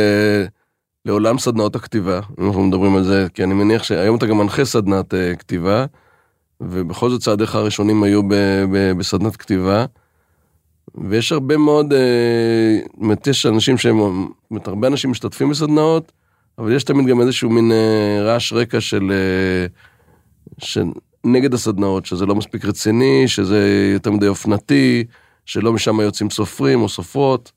לעולם 1.05 1.39
סדנאות 1.39 1.77
הכתיבה 1.77 2.21
אם 2.41 2.47
אנחנו 2.47 2.63
מדברים 2.63 2.97
על 2.97 3.05
זה 3.05 3.27
כי 3.35 3.45
אני 3.45 3.55
מניח 3.55 3.83
שהיום 3.83 4.17
אתה 4.17 4.27
גם 4.27 4.39
מנחה 4.39 4.65
סדנת 4.65 5.15
uh, 5.15 5.37
כתיבה. 5.39 5.87
ובכל 6.71 7.11
זאת 7.11 7.21
צעדיך 7.21 7.55
הראשונים 7.55 8.03
היו 8.03 8.23
ב, 8.23 8.35
ב, 8.73 8.93
בסדנת 8.99 9.37
כתיבה. 9.37 9.87
ויש 10.95 11.33
הרבה 11.33 11.57
מאוד, 11.57 11.93
אה, 11.93 12.79
באמת 12.99 13.27
יש 13.27 13.47
אנשים 13.47 13.79
שהם, 13.79 14.29
באמת 14.51 14.69
הרבה 14.69 14.89
אנשים 14.89 15.11
משתתפים 15.11 15.51
בסדנאות, 15.51 16.13
אבל 16.59 16.73
יש 16.73 16.85
תמיד 16.85 17.07
גם 17.07 17.21
איזשהו 17.21 17.51
מין 17.51 17.73
אה, 17.73 18.23
רעש 18.23 18.53
רקע 18.53 18.81
של, 18.81 19.13
אה, 19.13 19.67
של 20.59 20.85
נגד 21.25 21.55
הסדנאות, 21.55 22.07
שזה 22.07 22.27
לא 22.27 22.35
מספיק 22.35 22.65
רציני, 22.65 23.29
שזה 23.29 23.91
יותר 23.93 24.11
מדי 24.11 24.29
אופנתי, 24.29 25.05
שלא 25.47 25.73
משם 25.73 26.01
יוצאים 26.01 26.31
סופרים 26.31 26.81
או 26.83 26.89
סופרות. 26.89 27.53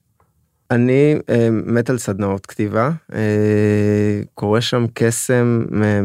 אני 0.72 1.16
אה, 1.30 1.50
מת 1.52 1.90
על 1.90 1.98
סדנאות 1.98 2.46
כתיבה, 2.46 2.92
אה, 3.14 4.22
קורא 4.34 4.60
שם 4.60 4.86
קסם 4.94 5.66
אה, 5.84 6.00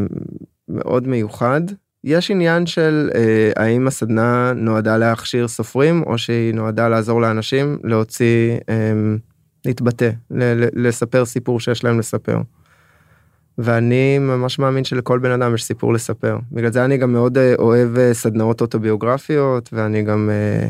מאוד 0.69 1.09
מיוחד 1.09 1.61
יש 2.05 2.31
עניין 2.31 2.67
של 2.67 3.11
אה, 3.15 3.51
האם 3.57 3.87
הסדנה 3.87 4.53
נועדה 4.57 4.97
להכשיר 4.97 5.49
סופרים 5.49 6.03
או 6.07 6.19
שהיא 6.19 6.55
נועדה 6.55 6.89
לעזור 6.89 7.21
לאנשים 7.21 7.79
להוציא 7.85 8.59
אה, 8.69 8.93
להתבטא 9.65 10.11
לספר 10.75 11.25
סיפור 11.25 11.61
שיש 11.61 11.85
להם 11.85 11.99
לספר. 11.99 12.39
ואני 13.59 14.19
ממש 14.19 14.59
מאמין 14.59 14.85
שלכל 14.85 15.19
בן 15.19 15.31
אדם 15.31 15.55
יש 15.55 15.65
סיפור 15.65 15.93
לספר 15.93 16.39
בגלל 16.53 16.73
זה 16.73 16.85
אני 16.85 16.97
גם 16.97 17.13
מאוד 17.13 17.39
אה, 17.39 17.55
אוהב 17.59 17.99
אה, 17.99 18.15
סדנאות 18.15 18.61
אוטוביוגרפיות 18.61 19.71
ואני 19.73 20.03
גם 20.03 20.31
אה, 20.33 20.69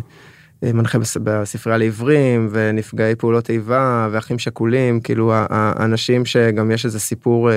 אה, 0.65 0.73
מנחה 0.73 0.99
בספרייה 1.25 1.79
לעברים 1.79 2.49
ונפגעי 2.51 3.15
פעולות 3.15 3.51
איבה 3.51 4.09
ואחים 4.13 4.39
שכולים 4.39 5.01
כאילו 5.01 5.33
האנשים 5.35 6.25
שגם 6.25 6.71
יש 6.71 6.85
איזה 6.85 7.01
סיפור 7.01 7.51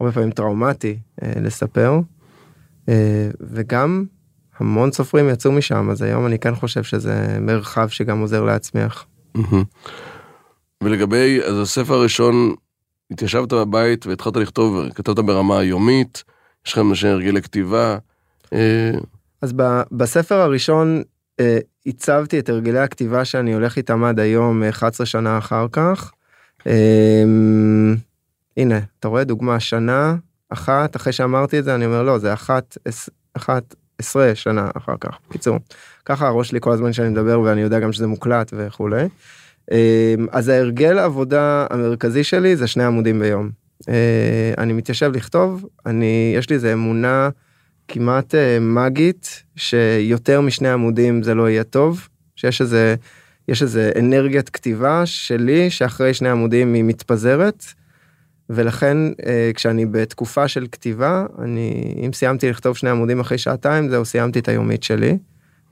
הרבה 0.00 0.12
פעמים 0.12 0.30
טראומטי 0.30 0.98
לספר. 1.22 2.00
אה, 2.88 3.28
וגם 3.40 4.04
המון 4.58 4.92
סופרים 4.92 5.28
יצאו 5.28 5.52
משם, 5.52 5.90
אז 5.90 6.02
היום 6.02 6.26
אני 6.26 6.38
כן 6.38 6.54
חושב 6.54 6.82
שזה 6.82 7.38
מרחב 7.40 7.88
שגם 7.88 8.20
עוזר 8.20 8.44
להצמיח. 8.44 9.06
ולגבי, 10.82 11.40
אז 11.42 11.58
הספר 11.58 11.94
הראשון, 11.94 12.54
התיישבת 13.10 13.52
בבית 13.52 14.06
והתחלת 14.06 14.36
לכתוב, 14.36 14.88
כתבת 14.94 15.24
ברמה 15.24 15.58
היומית, 15.58 16.24
יש 16.66 16.72
לכם 16.72 16.90
איזה 16.90 17.12
הרגלי 17.12 17.42
כתיבה. 17.42 17.98
אה, 18.52 18.90
אז 19.42 19.52
ב, 19.56 19.62
בספר 19.92 20.34
הראשון 20.34 21.02
אה, 21.40 21.58
עיצבתי 21.84 22.38
את 22.38 22.48
הרגלי 22.48 22.78
הכתיבה 22.78 23.24
שאני 23.24 23.54
הולך 23.54 23.76
איתם 23.76 24.04
עד 24.04 24.20
היום, 24.20 24.62
אה, 24.62 24.68
11 24.68 25.06
שנה 25.06 25.38
אחר 25.38 25.66
כך. 25.72 26.12
אה, 26.66 27.24
הנה, 28.56 28.80
אתה 28.98 29.08
רואה 29.08 29.24
דוגמה, 29.24 29.60
שנה 29.60 30.16
אחת, 30.52 30.96
אחרי 30.96 31.12
שאמרתי 31.12 31.58
את 31.58 31.64
זה, 31.64 31.74
אני 31.74 31.86
אומר, 31.86 32.02
לא, 32.02 32.18
זה 32.18 32.32
אחת, 32.32 32.78
אחת 33.34 33.74
עשרה 33.98 34.34
שנה 34.34 34.70
אחר 34.76 34.94
כך. 35.00 35.18
קיצור, 35.32 35.58
ככה 36.06 36.26
הראש 36.26 36.48
שלי 36.48 36.60
כל 36.60 36.72
הזמן 36.72 36.92
שאני 36.92 37.08
מדבר, 37.08 37.40
ואני 37.40 37.60
יודע 37.60 37.80
גם 37.80 37.92
שזה 37.92 38.06
מוקלט 38.06 38.52
וכולי. 38.56 39.08
אה, 39.72 40.14
אז 40.30 40.48
ההרגל 40.48 40.98
העבודה 40.98 41.66
המרכזי 41.70 42.24
שלי 42.24 42.56
זה 42.56 42.66
שני 42.66 42.84
עמודים 42.84 43.20
ביום. 43.20 43.50
אה, 43.88 44.54
אני 44.58 44.72
מתיישב 44.72 45.12
לכתוב, 45.14 45.66
אני, 45.86 46.34
יש 46.36 46.50
לי 46.50 46.56
איזה 46.56 46.72
אמונה 46.72 47.28
כמעט 47.88 48.34
אה, 48.34 48.58
מגית, 48.60 49.42
שיותר 49.56 50.40
משני 50.40 50.68
עמודים 50.68 51.22
זה 51.22 51.34
לא 51.34 51.50
יהיה 51.50 51.64
טוב, 51.64 52.08
שיש 52.36 52.60
איזה, 52.60 52.94
יש 53.48 53.62
איזה 53.62 53.90
אנרגיית 53.98 54.48
כתיבה 54.48 55.06
שלי, 55.06 55.70
שאחרי 55.70 56.14
שני 56.14 56.28
עמודים 56.28 56.74
היא 56.74 56.84
מתפזרת, 56.84 57.64
ולכן 58.54 58.96
אה, 59.26 59.50
כשאני 59.54 59.86
בתקופה 59.86 60.48
של 60.48 60.66
כתיבה, 60.72 61.26
אני, 61.38 61.94
אם 62.06 62.12
סיימתי 62.12 62.50
לכתוב 62.50 62.76
שני 62.76 62.90
עמודים 62.90 63.20
אחרי 63.20 63.38
שעתיים, 63.38 63.88
זהו, 63.88 64.04
סיימתי 64.04 64.38
את 64.38 64.48
היומית 64.48 64.82
שלי. 64.82 65.18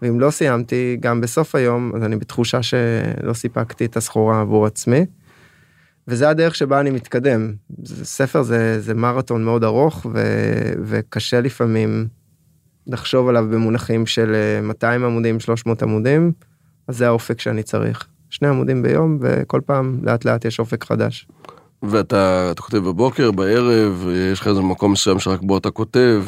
ואם 0.02 0.20
לא 0.20 0.30
סיימתי, 0.30 0.96
גם 1.00 1.20
בסוף 1.20 1.54
היום, 1.54 1.92
אז 1.96 2.02
אני 2.02 2.16
בתחושה 2.16 2.62
שלא 2.62 3.32
סיפקתי 3.32 3.84
את 3.84 3.96
הסחורה 3.96 4.40
עבור 4.40 4.66
עצמי. 4.66 5.06
וזה 6.08 6.28
הדרך 6.28 6.54
שבה 6.54 6.80
אני 6.80 6.90
מתקדם. 6.90 7.52
ספר 7.84 8.42
זה, 8.42 8.80
זה 8.80 8.94
מרתון 8.94 9.44
מאוד 9.44 9.64
ארוך, 9.64 10.06
ו, 10.14 10.22
וקשה 10.84 11.40
לפעמים 11.40 12.06
לחשוב 12.87 13.28
עליו 13.28 13.46
במונחים 13.50 14.06
של 14.06 14.34
אה, 14.34 14.60
200 14.60 15.04
עמודים, 15.04 15.40
300 15.40 15.82
עמודים, 15.82 16.32
אז 16.88 16.96
זה 16.96 17.06
האופק 17.06 17.40
שאני 17.40 17.62
צריך. 17.62 18.06
שני 18.30 18.49
עמודים 18.49 18.82
ביום, 18.82 19.18
וכל 19.20 19.60
פעם 19.66 19.99
לאט 20.02 20.25
לאט 20.25 20.44
יש 20.44 20.58
אופק 20.58 20.84
חדש. 20.84 21.26
ואתה 21.82 22.49
אתה 22.50 22.62
כותב 22.62 22.78
בבוקר, 22.78 23.30
בערב, 23.30 24.06
יש 24.32 24.40
לך 24.40 24.46
איזה 24.46 24.60
מקום 24.60 24.92
מסוים 24.92 25.18
שרק 25.18 25.40
בו 25.42 25.58
אתה 25.58 25.70
כותב. 25.70 26.25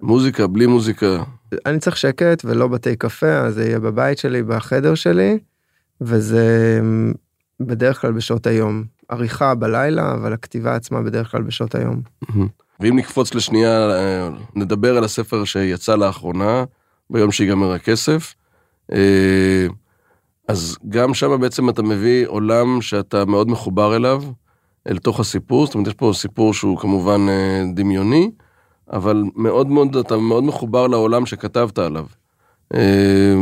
מוזיקה, 0.00 0.46
בלי 0.46 0.66
מוזיקה. 0.66 1.22
אני 1.66 1.78
צריך 1.78 1.96
שקט 1.96 2.44
ולא 2.44 2.68
בתי 2.68 2.96
קפה, 2.96 3.38
אז 3.38 3.54
זה 3.54 3.64
יהיה 3.64 3.78
בבית 3.78 4.18
שלי, 4.18 4.42
בחדר 4.42 4.94
שלי, 4.94 5.38
וזה 6.00 6.80
בדרך 7.60 8.00
כלל 8.00 8.12
בשעות 8.12 8.46
היום. 8.46 8.84
עריכה 9.08 9.54
בלילה, 9.54 10.14
אבל 10.14 10.32
הכתיבה 10.32 10.74
עצמה 10.74 11.02
בדרך 11.02 11.30
כלל 11.30 11.42
בשעות 11.42 11.74
היום. 11.74 12.02
ואם 12.80 12.98
נקפוץ 12.98 13.34
לשנייה, 13.34 13.90
אה, 13.90 14.28
נדבר 14.54 14.96
על 14.96 15.04
הספר 15.04 15.44
שיצא 15.44 15.96
לאחרונה, 15.96 16.64
ביום 17.10 17.32
שיגמר 17.32 17.72
הכסף. 17.72 18.34
אה, 18.92 19.66
אז 20.48 20.76
גם 20.88 21.14
שם 21.14 21.40
בעצם 21.40 21.68
אתה 21.68 21.82
מביא 21.82 22.26
עולם 22.26 22.82
שאתה 22.82 23.24
מאוד 23.24 23.48
מחובר 23.48 23.96
אליו, 23.96 24.22
אל 24.88 24.98
תוך 24.98 25.20
הסיפור, 25.20 25.66
זאת 25.66 25.74
אומרת, 25.74 25.88
יש 25.88 25.94
פה 25.94 26.12
סיפור 26.14 26.54
שהוא 26.54 26.78
כמובן 26.78 27.28
אה, 27.28 27.62
דמיוני, 27.74 28.30
אבל 28.92 29.22
מאוד 29.36 29.66
מאוד, 29.66 29.96
אתה 29.96 30.16
מאוד 30.16 30.44
מחובר 30.44 30.86
לעולם 30.86 31.26
שכתבת 31.26 31.78
עליו. 31.78 32.06
אה, 32.74 33.34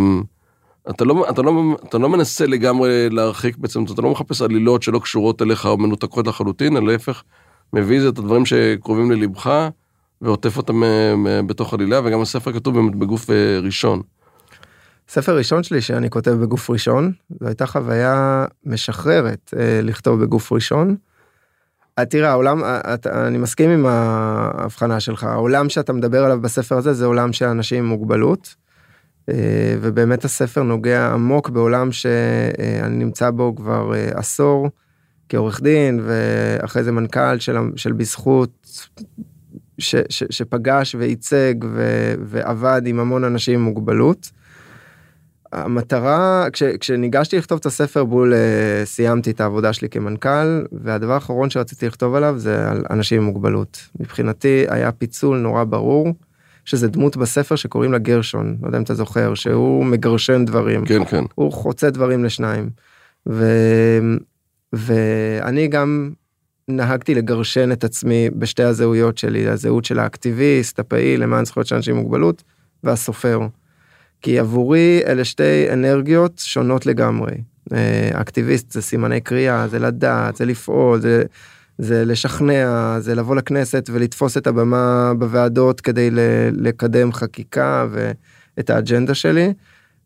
אתה 0.90 1.04
לא, 1.04 1.30
אתה, 1.30 1.42
לא, 1.42 1.76
אתה 1.88 1.98
לא 1.98 2.08
מנסה 2.08 2.46
לגמרי 2.46 3.10
להרחיק 3.10 3.56
בעצם, 3.56 3.84
אתה 3.84 4.02
לא 4.02 4.10
מחפש 4.10 4.42
עלילות 4.42 4.82
שלא 4.82 4.98
קשורות 4.98 5.42
אליך 5.42 5.66
או 5.66 5.76
מנותקות 5.76 6.26
לחלוטין, 6.26 6.76
אלא 6.76 6.92
להפך, 6.92 7.22
מביא 7.72 8.08
את 8.08 8.18
הדברים 8.18 8.46
שקרובים 8.46 9.10
ללבך, 9.10 9.68
ועוטף 10.22 10.56
אותם 10.56 10.82
אה, 10.82 11.14
אה, 11.26 11.42
בתוך 11.42 11.74
עלילה, 11.74 12.00
וגם 12.04 12.20
הספר 12.20 12.52
כתוב 12.52 12.74
באמת 12.74 12.94
בגוף 12.96 13.30
ראשון. 13.62 14.02
ספר 15.08 15.36
ראשון 15.36 15.62
שלי 15.62 15.80
שאני 15.80 16.10
כותב 16.10 16.30
בגוף 16.30 16.70
ראשון, 16.70 17.12
זו 17.40 17.46
הייתה 17.46 17.66
חוויה 17.66 18.44
משחררת 18.64 19.54
לכתוב 19.82 20.20
בגוף 20.20 20.52
ראשון. 20.52 20.96
אה, 21.98 22.04
תראה, 22.04 22.30
העולם, 22.30 22.64
אה, 22.64 22.94
אתה- 22.94 23.26
אני 23.26 23.38
מסכים 23.38 23.70
עם 23.70 23.86
ההבחנה 23.86 25.00
שלך, 25.00 25.24
העולם 25.24 25.68
שאתה 25.68 25.92
מדבר 25.92 26.24
עליו 26.24 26.40
בספר 26.40 26.76
הזה 26.76 26.92
זה 26.92 27.04
עולם 27.06 27.32
של 27.32 27.44
אנשים 27.44 27.78
עם 27.84 27.86
מוגבלות. 27.90 28.54
אה, 29.28 29.34
ובאמת 29.80 30.24
הספר 30.24 30.62
נוגע 30.62 31.12
עמוק 31.12 31.48
בעולם 31.50 31.92
שאני 31.92 32.96
נמצא 32.96 33.30
בו 33.30 33.54
כבר 33.56 33.94
אה, 33.94 34.10
עשור 34.14 34.68
כעורך 35.28 35.60
דין 35.62 36.00
ואחרי 36.04 36.84
זה 36.84 36.92
מנכ"ל 36.92 37.38
של, 37.38 37.56
של 37.76 37.92
בזכות 37.92 38.68
ש, 39.78 39.94
ש, 40.08 40.24
שפגש 40.30 40.94
וייצג 40.94 41.54
ו, 41.64 41.82
ועבד 42.24 42.82
עם 42.86 43.00
המון 43.00 43.24
אנשים 43.24 43.54
עם 43.54 43.62
מוגבלות. 43.64 44.30
המטרה 45.52 46.46
כש, 46.52 46.62
כשניגשתי 46.62 47.38
לכתוב 47.38 47.58
את 47.58 47.66
הספר 47.66 48.04
בול 48.04 48.34
אה, 48.34 48.84
סיימתי 48.84 49.30
את 49.30 49.40
העבודה 49.40 49.72
שלי 49.72 49.88
כמנכ"ל 49.88 50.64
והדבר 50.72 51.12
האחרון 51.12 51.50
שרציתי 51.50 51.86
לכתוב 51.86 52.14
עליו 52.14 52.34
זה 52.38 52.70
על 52.70 52.84
אנשים 52.90 53.18
עם 53.18 53.24
מוגבלות. 53.24 53.88
מבחינתי 54.00 54.64
היה 54.68 54.92
פיצול 54.92 55.38
נורא 55.38 55.64
ברור 55.64 56.14
שזה 56.64 56.88
דמות 56.88 57.16
בספר 57.16 57.56
שקוראים 57.56 57.92
לה 57.92 57.98
גרשון 57.98 58.56
לא 58.62 58.68
יודע 58.68 58.78
אם 58.78 58.82
אתה 58.82 58.94
זוכר 58.94 59.34
שהוא 59.34 59.84
מגרשן 59.84 60.44
דברים 60.44 60.84
כן, 60.84 61.04
כן. 61.04 61.24
הוא 61.34 61.52
חוצה 61.52 61.90
דברים 61.90 62.24
לשניים. 62.24 62.70
ו... 63.28 63.44
ואני 64.72 65.68
גם 65.68 66.10
נהגתי 66.68 67.14
לגרשן 67.14 67.72
את 67.72 67.84
עצמי 67.84 68.30
בשתי 68.30 68.62
הזהויות 68.62 69.18
שלי 69.18 69.48
הזהות 69.48 69.84
של 69.84 69.98
האקטיביסט 69.98 70.78
הפעיל 70.78 71.22
למען 71.22 71.44
זכויות 71.44 71.66
של 71.66 71.74
אנשים 71.74 71.96
עם 71.96 72.02
מוגבלות 72.02 72.42
והסופר. 72.84 73.40
כי 74.22 74.38
עבורי 74.38 75.00
אלה 75.06 75.24
שתי 75.24 75.72
אנרגיות 75.72 76.38
שונות 76.44 76.86
לגמרי. 76.86 77.32
אה, 77.72 78.10
אקטיביסט 78.20 78.72
זה 78.72 78.82
סימני 78.82 79.20
קריאה 79.20 79.68
זה 79.68 79.78
לדעת 79.78 80.36
זה 80.36 80.44
לפעול 80.44 81.00
זה. 81.00 81.24
זה 81.78 82.04
לשכנע, 82.04 82.96
זה 83.00 83.14
לבוא 83.14 83.36
לכנסת 83.36 83.90
ולתפוס 83.92 84.36
את 84.36 84.46
הבמה 84.46 85.12
בוועדות 85.18 85.80
כדי 85.80 86.10
לקדם 86.52 87.12
חקיקה 87.12 87.86
ואת 87.90 88.70
האג'נדה 88.70 89.14
שלי. 89.14 89.52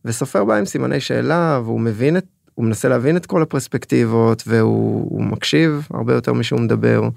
וסופר 0.05 0.45
בא 0.45 0.55
עם 0.55 0.65
סימני 0.65 1.01
שאלה 1.01 1.61
והוא 1.65 1.81
מבין 1.81 2.17
את, 2.17 2.25
הוא 2.55 2.65
מנסה 2.65 2.89
להבין 2.89 3.17
את 3.17 3.27
כל 3.27 3.43
הפרספקטיבות 3.43 4.43
והוא 4.47 5.09
הוא 5.11 5.23
מקשיב 5.23 5.89
הרבה 5.91 6.15
יותר 6.15 6.33
משהוא 6.33 6.61
מדבר. 6.61 7.09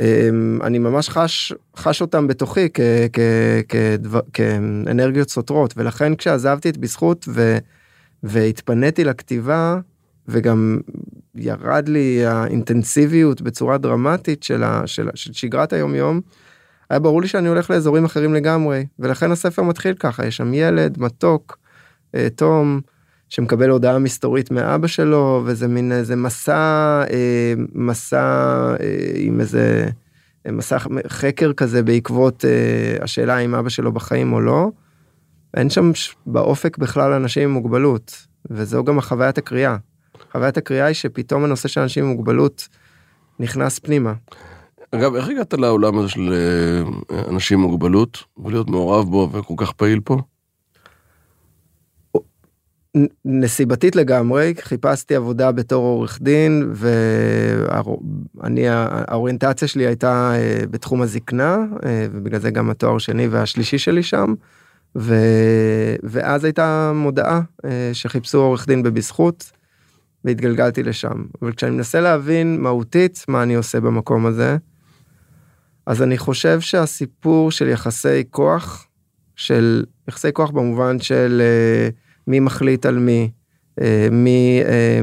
אמ, 0.00 0.58
אני 0.62 0.78
ממש 0.78 1.08
חש, 1.08 1.52
חש 1.76 2.00
אותם 2.00 2.26
בתוכי 2.26 2.68
כ, 2.74 2.80
כ, 3.12 3.20
כדבר, 3.68 4.20
כאנרגיות 4.32 5.30
סותרות 5.30 5.74
ולכן 5.76 6.14
כשעזבתי 6.14 6.68
את 6.68 6.76
בזכות 6.76 7.28
ו, 7.28 7.58
והתפניתי 8.22 9.04
לכתיבה 9.04 9.78
וגם 10.28 10.78
ירד 11.34 11.88
לי 11.88 12.26
האינטנסיביות 12.26 13.42
בצורה 13.42 13.78
דרמטית 13.78 14.42
של, 14.42 14.62
ה, 14.62 14.82
של, 14.86 15.08
של 15.14 15.32
שגרת 15.32 15.72
היום 15.72 15.94
יום. 15.94 16.20
היה 16.90 16.98
ברור 16.98 17.22
לי 17.22 17.28
שאני 17.28 17.48
הולך 17.48 17.70
לאזורים 17.70 18.04
אחרים 18.04 18.34
לגמרי 18.34 18.86
ולכן 18.98 19.32
הספר 19.32 19.62
מתחיל 19.62 19.94
ככה 19.94 20.26
יש 20.26 20.36
שם 20.36 20.54
ילד 20.54 21.00
מתוק 21.00 21.58
אה, 22.14 22.28
תום 22.36 22.80
שמקבל 23.30 23.70
הודעה 23.70 23.98
מסתורית 23.98 24.50
מאבא 24.50 24.86
שלו 24.86 25.42
וזה 25.44 25.68
מין 25.68 25.92
איזה 25.92 26.16
מסע 26.16 27.02
אה, 27.10 27.54
מסע 27.74 28.24
אה, 28.80 29.12
עם 29.14 29.40
איזה 29.40 29.88
מסע 30.48 30.78
חקר 31.08 31.52
כזה 31.52 31.82
בעקבות 31.82 32.44
אה, 32.44 33.04
השאלה 33.04 33.38
אם 33.38 33.54
אבא 33.54 33.68
שלו 33.68 33.92
בחיים 33.92 34.32
או 34.32 34.40
לא. 34.40 34.70
אין 35.56 35.70
שם 35.70 35.90
באופק 36.26 36.78
בכלל 36.78 37.12
אנשים 37.12 37.42
עם 37.42 37.50
מוגבלות 37.50 38.26
וזו 38.50 38.84
גם 38.84 38.98
החוויית 38.98 39.38
הקריאה. 39.38 39.76
חוויית 40.32 40.56
הקריאה 40.56 40.86
היא 40.86 40.94
שפתאום 40.94 41.44
הנושא 41.44 41.68
של 41.68 41.80
אנשים 41.80 42.04
עם 42.04 42.10
מוגבלות 42.10 42.68
נכנס 43.40 43.78
פנימה. 43.78 44.12
אגב, 44.90 45.14
איך 45.14 45.28
הגעת 45.28 45.54
לעולם 45.54 45.98
הזה 45.98 46.08
של 46.08 46.32
אה, 46.32 47.18
אנשים 47.28 47.58
עם 47.58 47.64
מוגבלות, 47.64 48.24
ולהיות 48.44 48.70
מעורב 48.70 49.10
בו 49.10 49.28
וכל 49.32 49.54
כך 49.56 49.72
פעיל 49.72 50.00
פה? 50.04 50.18
נסיבתית 53.24 53.96
לגמרי 53.96 54.54
חיפשתי 54.60 55.14
עבודה 55.14 55.52
בתור 55.52 55.84
עורך 55.84 56.18
דין 56.22 56.72
ואני 56.74 58.68
האוריינטציה 58.68 59.68
שלי 59.68 59.86
הייתה 59.86 60.32
אה, 60.34 60.62
בתחום 60.70 61.02
הזקנה 61.02 61.56
אה, 61.86 62.06
ובגלל 62.12 62.40
זה 62.40 62.50
גם 62.50 62.70
התואר 62.70 62.96
השני 62.96 63.28
והשלישי 63.28 63.78
שלי 63.78 64.02
שם. 64.02 64.34
ו... 64.98 65.14
ואז 66.02 66.44
הייתה 66.44 66.92
מודעה 66.94 67.40
אה, 67.64 67.90
שחיפשו 67.92 68.38
עורך 68.38 68.66
דין 68.66 68.82
בבזכות 68.82 69.52
והתגלגלתי 70.24 70.82
לשם 70.82 71.24
אבל 71.42 71.52
כשאני 71.52 71.76
מנסה 71.76 72.00
להבין 72.00 72.60
מהותית 72.60 73.24
מה 73.28 73.42
אני 73.42 73.54
עושה 73.54 73.80
במקום 73.80 74.26
הזה 74.26 74.56
אז 75.86 76.02
אני 76.02 76.18
חושב 76.18 76.60
שהסיפור 76.60 77.50
של 77.50 77.68
יחסי 77.68 78.24
כוח 78.30 78.86
של 79.36 79.84
יחסי 80.08 80.32
כוח 80.32 80.50
במובן 80.50 81.00
של 81.00 81.42
אה, 81.44 81.88
מי 82.30 82.40
מחליט 82.40 82.86
על 82.86 82.98
מי, 82.98 83.30
אה, 83.80 84.08
מי, 84.10 84.60
אה, 84.64 85.00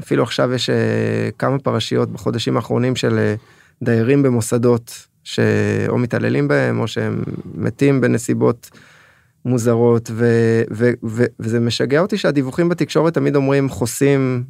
אפילו 0.00 0.22
עכשיו 0.22 0.52
יש 0.52 0.70
אה, 0.70 1.28
כמה 1.38 1.58
פרשיות 1.58 2.12
בחודשים 2.12 2.56
האחרונים 2.56 2.96
של 2.96 3.34
דיירים 3.82 4.22
במוסדות 4.22 5.06
שאו 5.24 5.98
מתעללים 5.98 6.48
בהם 6.48 6.80
או 6.80 6.88
שהם 6.88 7.22
מתים 7.54 8.00
בנסיבות 8.00 8.70
מוזרות 9.44 10.10
ו, 10.12 10.26
ו, 10.72 10.90
ו, 11.04 11.24
וזה 11.40 11.60
משגע 11.60 12.00
אותי 12.00 12.16
שהדיווחים 12.16 12.68
בתקשורת 12.68 13.14
תמיד 13.14 13.36
אומרים 13.36 13.68
חוסים, 13.68 14.44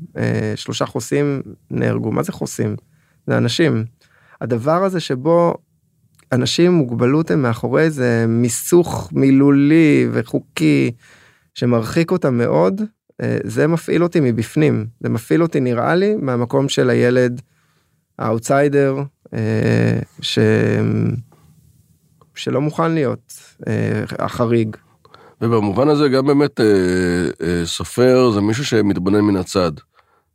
שלושה 0.57 0.87
חוסים 0.87 1.43
נהרגו, 1.71 2.13
מה 2.13 2.23
זה 2.23 2.33
חוסים? 2.33 2.77
זה 3.27 3.37
אנשים. 3.37 3.85
הדבר 4.41 4.85
הזה 4.85 5.01
שבו 5.01 5.55
אנשים 6.33 6.73
עם 6.73 6.79
מוגבלות 6.79 7.31
הם 7.31 7.43
מאחורי 7.43 7.83
איזה 7.83 8.25
מיסוך 8.29 9.09
מילולי 9.13 10.09
וחוקי 10.13 10.91
שמרחיק 11.55 12.11
אותם 12.11 12.39
מאוד, 12.39 12.83
אה, 13.23 13.39
זה 13.45 13.67
מפעיל 13.67 14.03
אותי 14.03 14.21
מבפנים, 14.21 14.87
זה 15.01 15.09
מפעיל 15.09 15.43
אותי 15.43 15.61
נראה 15.61 15.95
לי 15.95 16.17
מהמקום 16.17 16.69
של 16.69 16.91
הילד 16.91 17.41
האאוטסיידר 18.19 19.03
אה, 19.35 19.99
ש... 20.21 20.39
שלא 22.35 22.61
מוכן 22.61 22.93
להיות 22.93 23.33
אה, 23.67 24.05
החריג. 24.19 24.77
ובמובן 25.41 25.89
הזה 25.89 26.09
גם 26.09 26.27
באמת 26.27 26.61
אה, 26.61 26.67
אה, 27.43 27.67
סופר 27.67 28.31
זה 28.31 28.41
מישהו 28.41 28.65
שמתבונן 28.65 29.21
מן 29.21 29.37
הצד, 29.37 29.73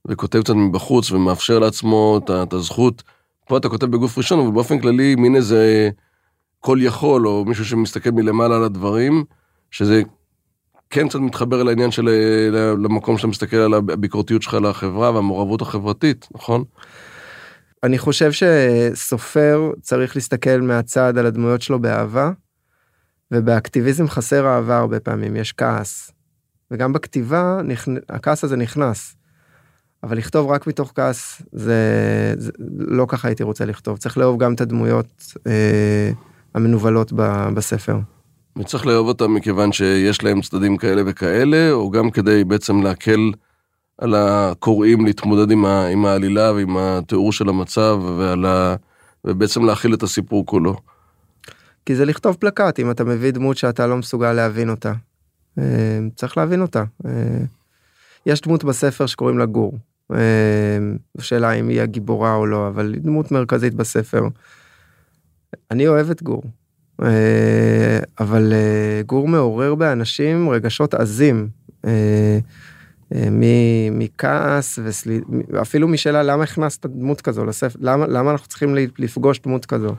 וכותב 0.08 0.42
קצת 0.42 0.54
מבחוץ 0.54 1.12
ומאפשר 1.12 1.60
לעצמו 1.60 2.20
את, 2.24 2.30
את 2.30 2.54
הזכות. 2.54 3.04
פה 3.48 3.58
אתה 3.58 3.70
כותב 3.70 3.86
בגוף 3.86 4.18
ראשון, 4.18 4.40
אבל 4.40 4.52
באופן 4.52 4.80
כללי 4.80 5.16
מין 5.16 5.36
איזה 5.36 5.90
כל 6.60 6.78
יכול, 6.82 7.28
או 7.28 7.46
מישהו 7.46 7.66
שמסתכל 7.66 8.10
מלמעלה 8.12 8.56
על 8.56 8.64
הדברים, 8.64 9.24
שזה 9.72 10.02
כן 10.90 11.08
קצת 11.08 11.20
מתחבר 11.20 11.64
לעניין 11.64 11.92
של, 11.92 12.10
אה, 12.10 12.74
למקום 12.84 13.18
שאתה 13.18 13.28
מסתכל 13.28 13.58
על 13.58 13.74
הביקורתיות 13.74 14.42
שלך 14.42 14.54
לחברה 14.54 15.12
והמעורבות 15.12 15.62
החברתית, 15.62 16.28
נכון? 16.36 16.64
אני 17.84 17.98
חושב 17.98 18.32
שסופר 18.32 19.72
צריך 19.82 20.16
להסתכל 20.16 20.62
מהצד 20.62 21.18
על 21.18 21.26
הדמויות 21.26 21.62
שלו 21.62 21.80
באהבה, 21.80 22.32
ובאקטיביזם 23.32 24.08
חסר 24.08 24.48
אהבה 24.48 24.78
הרבה 24.78 25.00
פעמים, 25.00 25.36
יש 25.36 25.54
כעס. 25.54 26.12
וגם 26.72 26.94
בכתיבה 26.94 27.62
הכעס 28.10 28.44
הזה 28.44 28.56
נכנס. 28.56 29.16
אבל 30.04 30.18
לכתוב 30.18 30.52
רק 30.52 30.68
מתוך 30.68 30.92
כעס 30.96 31.42
זה, 31.52 31.84
זה 32.38 32.52
לא 32.78 33.06
ככה 33.10 33.28
הייתי 33.28 33.44
רוצה 33.44 33.66
לכתוב 33.66 33.98
צריך 33.98 34.18
לאהוב 34.18 34.40
גם 34.40 34.54
את 34.54 34.62
הדמויות 34.62 35.34
אה, 35.48 36.12
המנוולות 36.56 37.14
ב, 37.16 37.50
בספר. 37.54 38.00
וצריך 38.60 38.86
לאהוב 38.86 39.08
אותם 39.08 39.34
מכיוון 39.34 39.72
שיש 39.72 40.24
להם 40.24 40.42
צדדים 40.42 40.78
כאלה 40.78 41.02
וכאלה 41.06 41.72
או 41.72 41.90
גם 41.90 42.12
כדי 42.12 42.44
בעצם 42.44 42.82
להקל 42.82 43.32
על 43.98 44.16
הקוראים 44.16 45.06
להתמודד 45.06 45.52
עם, 45.52 45.66
ה, 45.66 45.88
עם 45.88 46.06
העלילה 46.06 46.52
ועם 46.54 46.78
התיאור 46.78 47.32
של 47.32 47.50
המצב 47.50 48.00
ועל 48.18 48.46
ה, 48.46 48.76
ובעצם 49.26 49.66
להכיל 49.66 49.94
את 49.94 50.04
הסיפור 50.04 50.46
כולו. 50.46 50.76
כי 51.86 51.96
זה 51.96 52.06
לכתוב 52.06 52.36
פלקט 52.40 52.80
אם 52.80 52.92
אתה 52.92 53.04
מביא 53.04 53.32
דמות 53.32 53.58
שאתה 53.58 53.88
לא 53.88 53.98
מסוגל 53.98 54.34
להבין 54.34 54.70
אותה. 54.70 54.94
אה, 55.58 56.00
צריך 56.16 56.38
להבין 56.38 56.62
אותה. 56.62 56.84
אה, 57.06 57.12
יש 58.26 58.42
דמות 58.42 58.64
בספר 58.64 59.06
שקוראים 59.06 59.38
לה 59.38 59.46
גור. 59.46 59.78
השאלה 61.18 61.52
אם 61.52 61.68
היא 61.68 61.82
הגיבורה 61.82 62.36
או 62.36 62.46
לא, 62.46 62.68
אבל 62.68 62.94
היא 62.94 63.02
דמות 63.02 63.32
מרכזית 63.32 63.74
בספר. 63.74 64.28
אני 65.72 65.88
אוהב 65.88 66.10
את 66.10 66.24
גור, 66.24 66.44
אבל 68.20 68.54
גור 69.06 69.28
מעורר 69.28 69.76
באנשים 69.76 70.50
רגשות 70.50 70.94
עזים. 70.94 71.48
מכעס 73.92 74.80
ואפילו 75.50 75.88
משאלה 75.88 76.24
למה 76.24 76.44
הכנסת 76.44 76.86
דמות 76.86 77.22
כזו 77.22 77.46
לספר 77.46 77.80
למה 77.82 78.08
למה 78.08 78.32
אנחנו 78.32 78.48
צריכים 78.48 78.76
לפגוש 78.98 79.40
דמות 79.40 79.66
כזו. 79.66 79.96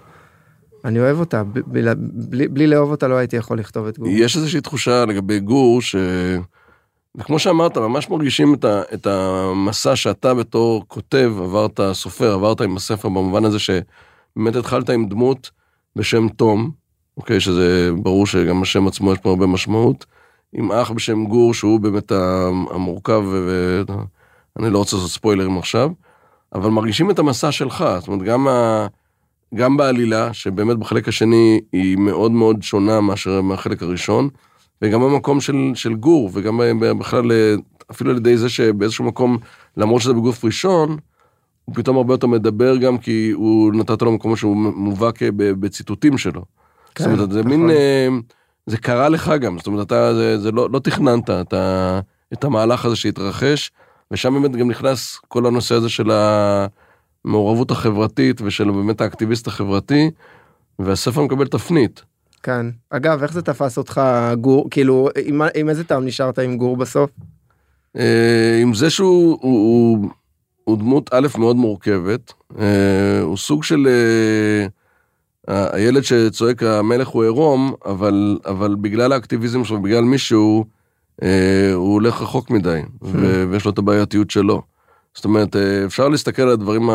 אני 0.85 1.01
אוהב 1.01 1.21
אותה 1.21 1.43
בלי, 1.45 1.95
בלי, 1.97 2.49
בלי 2.49 2.67
לאהוב 2.67 2.91
אותה 2.91 3.09
לא 3.09 3.15
הייתי 3.15 3.37
יכול 3.37 3.59
לכתוב 3.59 3.87
את 3.87 3.99
גור. 3.99 4.09
יש 4.11 4.37
איזושהי 4.37 4.61
תחושה 4.61 5.05
לגבי 5.05 5.41
גור 5.41 5.83
ש... 5.83 5.97
וכמו 7.15 7.39
שאמרת, 7.39 7.79
ממש 7.79 8.11
מרגישים 8.11 8.55
את, 8.55 8.65
ה, 8.65 8.83
את 8.95 9.07
המסע 9.07 9.97
שאתה 9.97 10.35
בתור 10.35 10.85
כותב, 10.89 11.33
עברת 11.39 11.81
סופר, 11.93 12.33
עברת 12.33 12.61
עם 12.61 12.77
הספר 12.77 13.09
במובן 13.09 13.45
הזה 13.45 13.59
שבאמת 13.59 14.57
התחלת 14.57 14.91
עם 14.91 15.09
דמות 15.09 15.51
בשם 15.97 16.29
תום, 16.29 16.71
אוקיי, 17.21 17.41
שזה 17.41 17.91
ברור 18.03 18.27
שגם 18.27 18.63
השם 18.63 18.87
עצמו 18.87 19.13
יש 19.13 19.19
פה 19.19 19.31
הרבה 19.31 19.47
משמעות, 19.47 20.07
עם 20.53 20.73
אח 20.73 20.91
בשם 20.91 21.25
גור 21.25 21.55
שהוא 21.55 21.81
באמת 21.81 22.13
המורכב, 22.71 23.23
ואני 24.57 24.71
לא 24.71 24.79
רוצה 24.79 24.97
לעשות 24.97 25.11
ספוילרים 25.11 25.59
עכשיו, 25.59 25.91
אבל 26.55 26.71
מרגישים 26.71 27.11
את 27.11 27.19
המסע 27.19 27.53
שלך, 27.53 27.85
זאת 27.99 28.09
אומרת 28.09 28.23
גם, 28.23 28.49
ה, 28.49 28.87
גם 29.55 29.77
בעלילה, 29.77 30.33
שבאמת 30.33 30.77
בחלק 30.77 31.09
השני 31.09 31.61
היא 31.73 31.97
מאוד 31.97 32.33
מאוד 32.33 32.63
שונה 32.63 33.01
מאשר 33.01 33.41
מהחלק 33.41 33.83
הראשון, 33.83 34.29
וגם 34.83 35.01
במקום 35.01 35.41
של, 35.41 35.57
של 35.75 35.95
גור, 35.95 36.31
וגם 36.33 36.61
בכלל, 36.99 37.33
אפילו 37.91 38.11
על 38.11 38.17
ידי 38.17 38.37
זה 38.37 38.49
שבאיזשהו 38.49 39.05
מקום, 39.05 39.39
למרות 39.77 40.03
שזה 40.03 40.13
בגוף 40.13 40.45
ראשון, 40.45 40.97
הוא 41.65 41.75
פתאום 41.75 41.97
הרבה 41.97 42.15
יותר 42.15 42.27
מדבר 42.27 42.77
גם 42.77 42.99
כי 42.99 43.31
הוא 43.31 43.73
נתת 43.75 44.03
לו 44.03 44.13
מקום 44.13 44.37
שהוא 44.37 44.57
מובא 44.57 45.11
בציטוטים 45.37 46.19
שלו. 46.19 46.60
כן, 46.95 47.05
זאת 47.05 47.13
אומרת, 47.13 47.31
זה 47.31 47.41
נכון. 47.41 47.51
מין, 47.51 47.71
אה, 47.71 48.09
זה 48.67 48.79
קרה 48.79 49.09
לך 49.09 49.33
גם, 49.41 49.59
זאת 49.59 49.67
אומרת, 49.67 49.87
אתה, 49.87 50.15
זה, 50.15 50.39
זה 50.39 50.53
לא, 50.53 50.71
לא 50.71 50.79
תכננת 50.79 51.31
את, 51.31 51.53
ה, 51.53 52.01
את 52.33 52.45
המהלך 52.45 52.85
הזה 52.85 52.97
שהתרחש, 52.97 53.71
ושם 54.11 54.35
באמת 54.35 54.57
גם 54.57 54.71
נכנס 54.71 55.19
כל 55.29 55.47
הנושא 55.47 55.75
הזה 55.75 55.89
של 55.89 56.11
המעורבות 57.25 57.71
החברתית 57.71 58.41
ושל 58.41 58.71
באמת 58.71 59.01
האקטיביסט 59.01 59.47
החברתי, 59.47 60.11
והספר 60.79 61.23
מקבל 61.23 61.47
תפנית. 61.47 62.03
כן. 62.43 62.67
אגב, 62.91 63.23
איך 63.23 63.33
זה 63.33 63.43
תפס 63.43 63.79
אותך 63.79 64.01
גור, 64.41 64.71
כאילו, 64.71 65.09
עם, 65.25 65.43
עם 65.55 65.69
איזה 65.69 65.85
טעם 65.85 66.05
נשארת 66.05 66.39
עם 66.39 66.57
גור 66.57 66.77
בסוף? 66.77 67.11
אה, 67.97 68.59
עם 68.63 68.75
זה 68.75 68.91
שהוא 68.91 69.39
הוא, 69.41 69.41
הוא, 69.41 70.09
הוא 70.65 70.79
דמות 70.79 71.11
א' 71.15 71.29
מאוד 71.39 71.57
מורכבת, 71.57 72.33
אה, 72.59 73.21
הוא 73.21 73.37
סוג 73.37 73.65
של 73.65 73.89
הילד 75.73 76.03
שצועק 76.03 76.63
המלך 76.63 77.09
הוא 77.09 77.23
עירום, 77.23 77.75
אבל, 77.87 78.39
אבל 78.47 78.75
בגלל 78.81 79.13
האקטיביזם 79.13 79.65
שלו, 79.65 79.83
בגלל 79.83 80.05
מישהו, 80.05 80.65
הוא 81.75 81.93
הולך 81.93 82.23
רחוק 82.23 82.51
מדי, 82.51 82.81
hmm. 83.03 83.07
ויש 83.51 83.65
לו 83.65 83.71
את 83.71 83.79
הבעייתיות 83.79 84.31
שלו. 84.31 84.63
זאת 85.15 85.25
אומרת, 85.25 85.57
אפשר 85.87 86.09
להסתכל 86.09 86.43
על 86.43 86.49
הדברים 86.49 86.91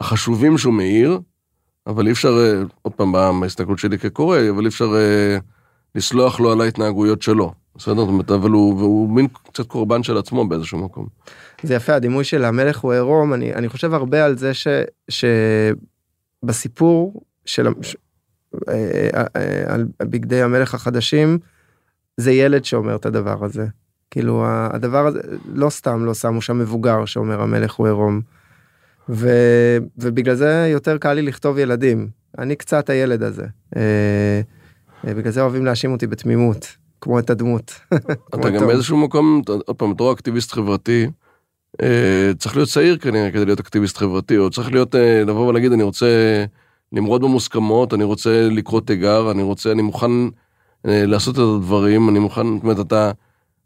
החשובים 0.00 0.58
שהוא 0.58 0.74
מאיר, 0.74 1.20
אבל 1.86 2.06
אי 2.06 2.12
אפשר, 2.12 2.38
אה, 2.38 2.62
עוד 2.82 2.92
פעם, 2.92 3.40
בהסתכלות 3.40 3.78
שלי 3.78 3.98
כקורא, 3.98 4.38
אבל 4.50 4.62
אי 4.62 4.68
אפשר 4.68 4.94
אה, 4.96 5.38
לסלוח 5.94 6.40
לו 6.40 6.52
על 6.52 6.60
ההתנהגויות 6.60 7.22
שלו. 7.22 7.52
בסדר? 7.76 7.94
זאת 7.94 8.08
אומרת, 8.08 8.30
אבל 8.30 8.50
הוא, 8.50 8.78
והוא 8.78 9.10
מין 9.10 9.26
קצת 9.28 9.66
קורבן 9.66 10.02
של 10.02 10.16
עצמו 10.18 10.48
באיזשהו 10.48 10.78
מקום. 10.78 11.06
זה 11.62 11.74
יפה, 11.74 11.94
הדימוי 11.94 12.24
של 12.24 12.44
המלך 12.44 12.78
הוא 12.78 12.92
עירום, 12.92 13.34
אני, 13.34 13.54
אני 13.54 13.68
חושב 13.68 13.94
הרבה 13.94 14.24
על 14.24 14.38
זה 14.38 14.54
ש, 14.54 14.68
שבסיפור 16.44 17.22
של 17.44 17.66
אה, 18.68 19.08
על 19.66 19.86
בגדי 20.02 20.42
המלך 20.42 20.74
החדשים, 20.74 21.38
זה 22.16 22.32
ילד 22.32 22.64
שאומר 22.64 22.96
את 22.96 23.06
הדבר 23.06 23.44
הזה. 23.44 23.66
כאילו 24.10 24.44
הדבר 24.46 25.06
הזה, 25.06 25.20
לא 25.54 25.70
סתם 25.70 26.04
לא 26.04 26.14
שמו 26.14 26.42
שם 26.42 26.58
מבוגר 26.58 27.04
שאומר 27.04 27.42
המלך 27.42 27.74
הוא 27.74 27.86
עירום. 27.86 28.20
ו, 29.08 29.28
ובגלל 29.98 30.34
זה 30.34 30.68
יותר 30.72 30.98
קל 30.98 31.12
לי 31.12 31.22
לכתוב 31.22 31.58
ילדים. 31.58 32.08
אני 32.38 32.56
קצת 32.56 32.90
הילד 32.90 33.22
הזה. 33.22 33.46
אה, 33.76 34.40
אה, 35.06 35.14
בגלל 35.14 35.32
זה 35.32 35.42
אוהבים 35.42 35.64
להאשים 35.64 35.92
אותי 35.92 36.06
בתמימות, 36.06 36.66
כמו 37.00 37.18
את 37.18 37.30
הדמות. 37.30 37.80
אתה 38.34 38.50
גם 38.50 38.66
באיזשהו 38.66 38.96
מקום, 38.96 39.42
עוד 39.66 39.76
פעם, 39.76 39.94
בתור 39.94 40.12
אקטיביסט 40.12 40.52
חברתי, 40.52 41.04
אה, 41.04 41.08
צריך 42.38 42.56
להיות 42.56 42.68
צעיר 42.68 42.96
כנראה 42.96 43.30
כדי 43.30 43.44
להיות 43.44 43.60
אקטיביסט 43.60 43.96
חברתי, 43.96 44.38
או 44.38 44.50
צריך 44.50 44.72
להיות, 44.72 44.94
לבוא 45.26 45.48
ולהגיד, 45.48 45.72
אני 45.72 45.82
רוצה 45.82 46.06
למרוד 46.92 47.22
במוסכמות, 47.22 47.94
אני 47.94 48.04
רוצה 48.04 48.48
לקרוא 48.50 48.80
תיגר, 48.80 49.30
אני 49.30 49.42
רוצה, 49.42 49.72
אני 49.72 49.82
מוכן 49.82 50.10
לעשות 50.84 51.34
את 51.34 51.40
הדברים, 51.40 52.08
אני 52.08 52.18
מוכן, 52.18 52.46
זאת 52.54 52.62
אומרת, 52.62 52.80
אתה, 52.80 53.10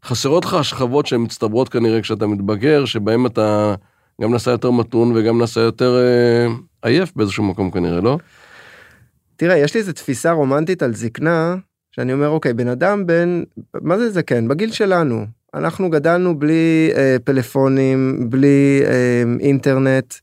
חסרות 0.04 0.44
לך 0.44 0.54
השכבות 0.54 1.06
שהן 1.06 1.22
מצטברות 1.22 1.68
כנראה 1.68 2.00
כשאתה 2.00 2.26
מתבגר, 2.26 2.84
שבהם 2.84 3.26
אתה... 3.26 3.74
גם 4.22 4.32
נעשה 4.32 4.50
יותר 4.50 4.70
מתון 4.70 5.16
וגם 5.16 5.38
נעשה 5.38 5.60
יותר 5.60 5.96
אה, 5.96 6.54
עייף 6.82 7.12
באיזשהו 7.16 7.44
מקום 7.44 7.70
כנראה, 7.70 8.00
לא? 8.00 8.18
תראה, 9.36 9.58
יש 9.58 9.74
לי 9.74 9.80
איזה 9.80 9.92
תפיסה 9.92 10.32
רומנטית 10.32 10.82
על 10.82 10.94
זקנה, 10.94 11.56
שאני 11.90 12.12
אומר, 12.12 12.28
אוקיי, 12.28 12.54
בן 12.54 12.68
אדם 12.68 13.06
בן, 13.06 13.42
מה 13.74 13.98
זה 13.98 14.10
זקן? 14.10 14.48
בגיל 14.48 14.72
שלנו. 14.72 15.26
אנחנו 15.54 15.90
גדלנו 15.90 16.38
בלי 16.38 16.90
אה, 16.96 17.16
פלאפונים, 17.24 18.30
בלי 18.30 18.82
אה, 18.84 19.22
אינטרנט. 19.40 20.14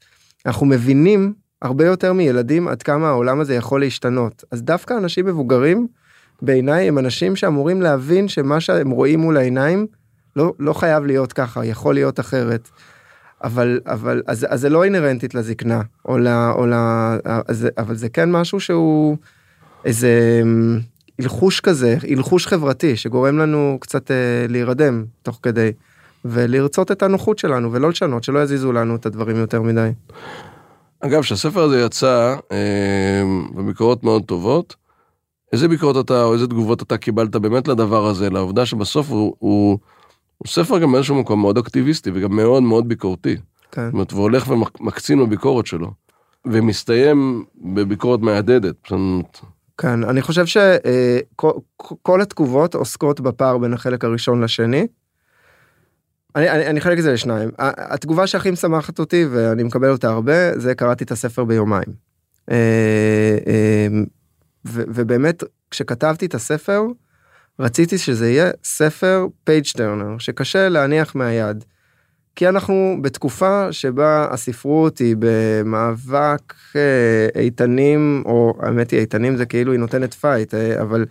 אנחנו 0.45 0.65
מבינים 0.65 1.33
הרבה 1.62 1.86
יותר 1.86 2.13
מילדים 2.13 2.67
עד 2.67 2.83
כמה 2.83 3.09
העולם 3.09 3.39
הזה 3.39 3.55
יכול 3.55 3.79
להשתנות. 3.79 4.43
אז 4.51 4.62
דווקא 4.62 4.93
אנשים 4.93 5.25
מבוגרים, 5.25 5.88
בעיניי 6.41 6.88
הם 6.88 6.97
אנשים 6.99 7.36
שאמורים 7.36 7.81
להבין 7.81 8.27
שמה 8.27 8.59
שהם 8.59 8.89
רואים 8.89 9.19
מול 9.19 9.38
העיניים 9.38 9.88
לא, 10.36 10.53
לא 10.59 10.73
חייב 10.73 11.05
להיות 11.05 11.33
ככה, 11.33 11.65
יכול 11.65 11.93
להיות 11.93 12.19
אחרת. 12.19 12.69
אבל 13.43 13.79
אבל 13.86 14.21
אז, 14.27 14.47
אז 14.49 14.62
זה 14.62 14.69
לא 14.69 14.83
אינהרנטית 14.83 15.36
לזקנה 15.36 15.81
או 16.05 16.17
ל... 16.17 16.27
או 16.27 16.65
ל 16.65 16.73
אז, 17.25 17.67
אבל 17.77 17.95
זה 17.95 18.09
כן 18.09 18.31
משהו 18.31 18.59
שהוא 18.59 19.17
איזה 19.86 20.39
אמ, 20.41 20.79
הלחוש 21.19 21.60
כזה 21.60 21.97
הלחוש 22.10 22.47
חברתי 22.47 22.97
שגורם 22.97 23.38
לנו 23.38 23.78
קצת 23.82 24.12
אה, 24.12 24.45
להירדם 24.49 25.06
תוך 25.21 25.39
כדי 25.43 25.71
ולרצות 26.26 26.91
את 26.91 27.04
הנוחות 27.04 27.39
שלנו 27.39 27.71
ולא 27.71 27.89
לשנות 27.89 28.23
שלא 28.23 28.39
יזיזו 28.39 28.71
לנו 28.71 28.95
את 28.95 29.06
הדברים 29.06 29.36
יותר 29.36 29.62
מדי. 29.62 29.89
אגב, 30.99 31.21
כשהספר 31.21 31.63
הזה 31.63 31.82
יצא 31.82 32.36
אה, 32.52 33.23
בביקורות 33.56 34.04
מאוד 34.04 34.23
טובות, 34.26 34.76
איזה 35.54 35.67
ביקורות 35.67 36.06
אתה 36.06 36.23
או 36.23 36.34
איזה 36.34 36.47
תגובות 36.47 36.82
אתה 36.82 36.97
קיבלת 36.97 37.36
באמת 37.36 37.67
לדבר 37.67 38.08
הזה, 38.08 38.30
לעובדה 38.30 38.65
שבסוף 38.65 39.10
הוא, 39.10 39.36
הוא, 39.39 39.80
הוא 40.38 40.47
ספר 40.47 40.80
גם 40.80 40.91
באיזשהו 40.91 41.15
מקום 41.15 41.41
מאוד 41.41 41.58
אקטיביסטי 41.58 42.12
וגם 42.13 42.36
מאוד 42.36 42.63
מאוד 42.63 42.88
ביקורתי. 42.88 43.38
כן. 43.71 43.86
זאת 43.86 43.93
אומרת, 43.93 44.13
והולך 44.13 44.47
ומקצין 44.47 45.26
בביקורת 45.26 45.65
שלו. 45.65 45.91
ומסתיים 46.45 47.45
בביקורת 47.62 48.19
מהדהדת. 48.19 48.76
זאת 48.84 48.91
אומרת, 48.91 49.39
כן, 49.77 50.03
אני 50.03 50.21
חושב 50.21 50.45
שכל 50.45 52.21
התגובות 52.21 52.75
עוסקות 52.75 53.19
בפער 53.19 53.57
בין 53.57 53.73
החלק 53.73 54.05
הראשון 54.05 54.43
לשני. 54.43 54.88
אני, 56.36 56.49
אני, 56.49 56.67
אני 56.67 56.81
חלק 56.81 56.97
את 56.97 57.03
זה 57.03 57.13
לשניים. 57.13 57.49
התגובה 57.59 58.27
שהכי 58.27 58.51
משמחת 58.51 58.99
אותי 58.99 59.25
ואני 59.31 59.63
מקבל 59.63 59.89
אותה 59.89 60.09
הרבה 60.09 60.59
זה 60.59 60.75
קראתי 60.75 61.03
את 61.03 61.12
הספר 61.12 61.43
ביומיים. 61.43 61.93
אה, 62.51 63.38
אה, 63.47 63.88
ו- 64.67 64.83
ובאמת 64.88 65.43
כשכתבתי 65.71 66.25
את 66.25 66.36
הספר 66.36 66.81
רציתי 67.59 67.97
שזה 67.97 68.29
יהיה 68.29 68.51
ספר 68.63 69.27
page 69.43 69.65
turner 69.75 70.17
שקשה 70.17 70.69
להניח 70.69 71.15
מהיד. 71.15 71.63
כי 72.36 72.50
אנחנו 72.50 72.98
בתקופה 73.02 73.72
שבה 73.72 74.28
הספרות 74.32 74.98
היא 74.98 75.15
במאבק 75.19 76.54
אה, 76.76 77.41
איתנים 77.41 78.24
או 78.26 78.58
האמת 78.60 78.91
היא 78.91 79.00
איתנים 79.00 79.38
זה 79.38 79.46
כאילו 79.46 79.72
היא 79.72 79.80
נותנת 79.80 80.13
fight 80.13 80.53
אה, 80.54 80.82
אבל 80.82 81.06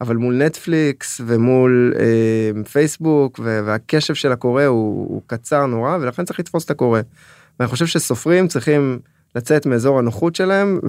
אבל 0.00 0.16
מול 0.16 0.42
נטפליקס 0.42 1.20
ומול 1.26 1.94
אה, 1.98 2.64
פייסבוק 2.64 3.40
והקשב 3.42 4.14
של 4.14 4.32
הקורא 4.32 4.64
הוא, 4.64 5.08
הוא 5.08 5.22
קצר 5.26 5.66
נורא 5.66 5.98
ולכן 6.00 6.24
צריך 6.24 6.40
לתפוס 6.40 6.64
את 6.64 6.70
הקורא. 6.70 7.00
ואני 7.60 7.68
חושב 7.68 7.86
שסופרים 7.86 8.48
צריכים 8.48 8.98
לצאת 9.34 9.66
מאזור 9.66 9.98
הנוחות 9.98 10.34
שלהם 10.34 10.80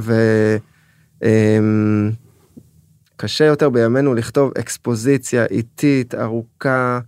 וקשה 3.16 3.46
יותר 3.46 3.70
בימינו 3.70 4.14
לכתוב 4.14 4.52
אקספוזיציה 4.60 5.46
איטית 5.46 6.16
ארוכה. 6.16 7.00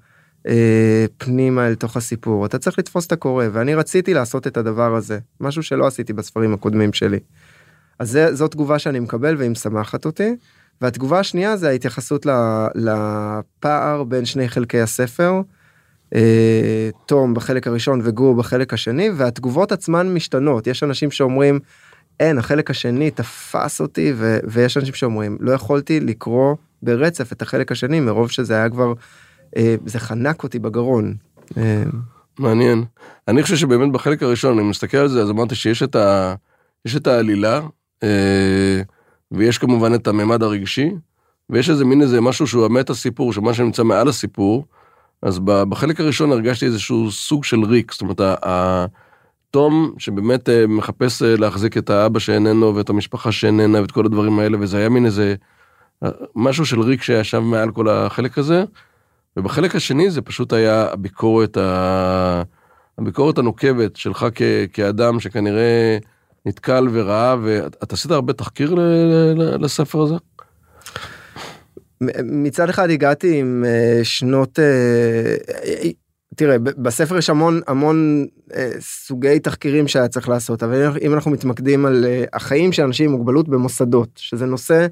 אה, 0.47 1.05
פנימה 1.17 1.67
אל 1.67 1.75
תוך 1.75 1.97
הסיפור 1.97 2.45
אתה 2.45 2.57
צריך 2.57 2.79
לתפוס 2.79 3.07
את 3.07 3.11
הקורא 3.11 3.45
ואני 3.51 3.75
רציתי 3.75 4.13
לעשות 4.13 4.47
את 4.47 4.57
הדבר 4.57 4.95
הזה 4.95 5.19
משהו 5.41 5.63
שלא 5.63 5.87
עשיתי 5.87 6.13
בספרים 6.13 6.53
הקודמים 6.53 6.93
שלי. 6.93 7.19
אז 7.99 8.11
זה, 8.11 8.35
זו 8.35 8.47
תגובה 8.47 8.79
שאני 8.79 8.99
מקבל 8.99 9.35
והיא 9.37 9.49
משמחת 9.49 10.05
אותי. 10.05 10.35
והתגובה 10.81 11.19
השנייה 11.19 11.57
זה 11.57 11.69
ההתייחסות 11.69 12.25
לפער 12.75 14.03
בין 14.03 14.25
שני 14.25 14.49
חלקי 14.49 14.79
הספר. 14.79 15.41
אה, 16.15 16.89
תום 17.05 17.33
בחלק 17.33 17.67
הראשון 17.67 18.01
וגור 18.03 18.35
בחלק 18.35 18.73
השני 18.73 19.09
והתגובות 19.15 19.71
עצמן 19.71 20.13
משתנות 20.13 20.67
יש 20.67 20.83
אנשים 20.83 21.11
שאומרים 21.11 21.59
אין 22.19 22.37
החלק 22.37 22.69
השני 22.69 23.11
תפס 23.11 23.81
אותי 23.81 24.13
ויש 24.43 24.77
אנשים 24.77 24.93
שאומרים 24.93 25.37
לא 25.39 25.51
יכולתי 25.51 25.99
לקרוא 25.99 26.55
ברצף 26.81 27.31
את 27.31 27.41
החלק 27.41 27.71
השני 27.71 27.99
מרוב 27.99 28.31
שזה 28.31 28.53
היה 28.53 28.69
כבר 28.69 28.93
זה 29.85 29.99
חנק 29.99 30.43
אותי 30.43 30.59
בגרון. 30.59 31.15
אה, 31.57 31.83
מעניין. 32.39 32.83
אני 33.27 33.43
חושב 33.43 33.55
שבאמת 33.55 33.91
בחלק 33.91 34.23
הראשון, 34.23 34.59
אני 34.59 34.67
מסתכל 34.67 34.97
על 34.97 35.07
זה, 35.07 35.21
אז 35.21 35.29
אמרתי 35.29 35.55
שיש 35.55 35.83
את, 35.83 35.95
ה... 35.95 36.35
יש 36.85 36.95
את 36.95 37.07
העלילה, 37.07 37.61
אה, 38.03 38.81
ויש 39.31 39.57
כמובן 39.57 39.93
את 39.93 40.07
הממד 40.07 40.43
הרגשי, 40.43 40.91
ויש 41.49 41.69
איזה 41.69 41.85
מין 41.85 42.01
איזה 42.01 42.21
משהו 42.21 42.47
שהוא 42.47 42.65
המטה 42.65 42.93
סיפור, 42.93 43.33
שמה 43.33 43.53
שנמצא 43.53 43.83
מעל 43.83 44.07
הסיפור, 44.07 44.65
אז 45.21 45.39
בחלק 45.39 45.99
הראשון 45.99 46.31
הרגשתי 46.31 46.65
איזשהו 46.65 47.11
סוג 47.11 47.43
של 47.43 47.63
ריק, 47.63 47.91
זאת 47.91 48.01
אומרת, 48.01 48.21
התום 48.43 49.93
שבאמת 49.97 50.49
מחפש 50.67 51.21
להחזיק 51.21 51.77
את 51.77 51.89
האבא 51.89 52.19
שאיננו 52.19 52.75
ואת 52.75 52.89
המשפחה 52.89 53.31
שאיננה 53.31 53.81
ואת 53.81 53.91
כל 53.91 54.05
הדברים 54.05 54.39
האלה, 54.39 54.57
וזה 54.59 54.77
היה 54.77 54.89
מין 54.89 55.05
איזה 55.05 55.35
משהו 56.35 56.65
של 56.65 56.81
ריק 56.81 57.03
שישב 57.03 57.39
מעל 57.39 57.71
כל 57.71 57.89
החלק 57.89 58.37
הזה. 58.37 58.63
ובחלק 59.37 59.75
השני 59.75 60.11
זה 60.11 60.21
פשוט 60.21 60.53
היה 60.53 60.87
הביקורת, 60.91 61.57
ה... 61.57 62.43
הביקורת 62.97 63.37
הנוקבת 63.37 63.95
שלך 63.95 64.25
כ... 64.35 64.41
כאדם 64.73 65.19
שכנראה 65.19 65.97
נתקל 66.45 66.87
וראה, 66.91 67.35
ואתה 67.43 67.95
עשית 67.95 68.11
הרבה 68.11 68.33
תחקיר 68.33 68.75
ל... 68.75 68.79
לספר 69.63 70.01
הזה? 70.01 70.15
מצד 72.23 72.69
אחד 72.69 72.89
הגעתי 72.89 73.39
עם 73.39 73.65
אה, 73.67 73.99
שנות 74.03 74.59
אה, 74.59 75.89
תראה 76.35 76.59
בספר 76.59 77.17
יש 77.17 77.29
המון 77.29 77.61
המון 77.67 78.25
אה, 78.55 78.71
סוגי 78.79 79.39
תחקירים 79.39 79.87
שהיה 79.87 80.07
צריך 80.07 80.29
לעשות 80.29 80.63
אבל 80.63 80.97
אם 81.01 81.13
אנחנו 81.13 81.31
מתמקדים 81.31 81.85
על 81.85 82.05
החיים 82.33 82.71
של 82.71 82.83
אנשים 82.83 83.09
עם 83.11 83.17
מוגבלות 83.17 83.49
במוסדות 83.49 84.09
שזה 84.15 84.45
נושא 84.45 84.87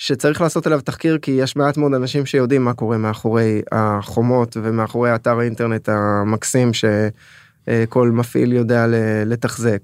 שצריך 0.00 0.40
לעשות 0.40 0.66
עליו 0.66 0.80
תחקיר 0.80 1.18
כי 1.18 1.30
יש 1.30 1.56
מעט 1.56 1.76
מאוד 1.76 1.94
אנשים 1.94 2.26
שיודעים 2.26 2.64
מה 2.64 2.74
קורה 2.74 2.98
מאחורי 2.98 3.62
החומות 3.72 4.56
ומאחורי 4.62 5.14
אתר 5.14 5.38
האינטרנט 5.38 5.88
המקסים 5.88 6.70
שכל 6.72 8.10
מפעיל 8.10 8.52
יודע 8.52 8.86
לתחזק. 9.26 9.80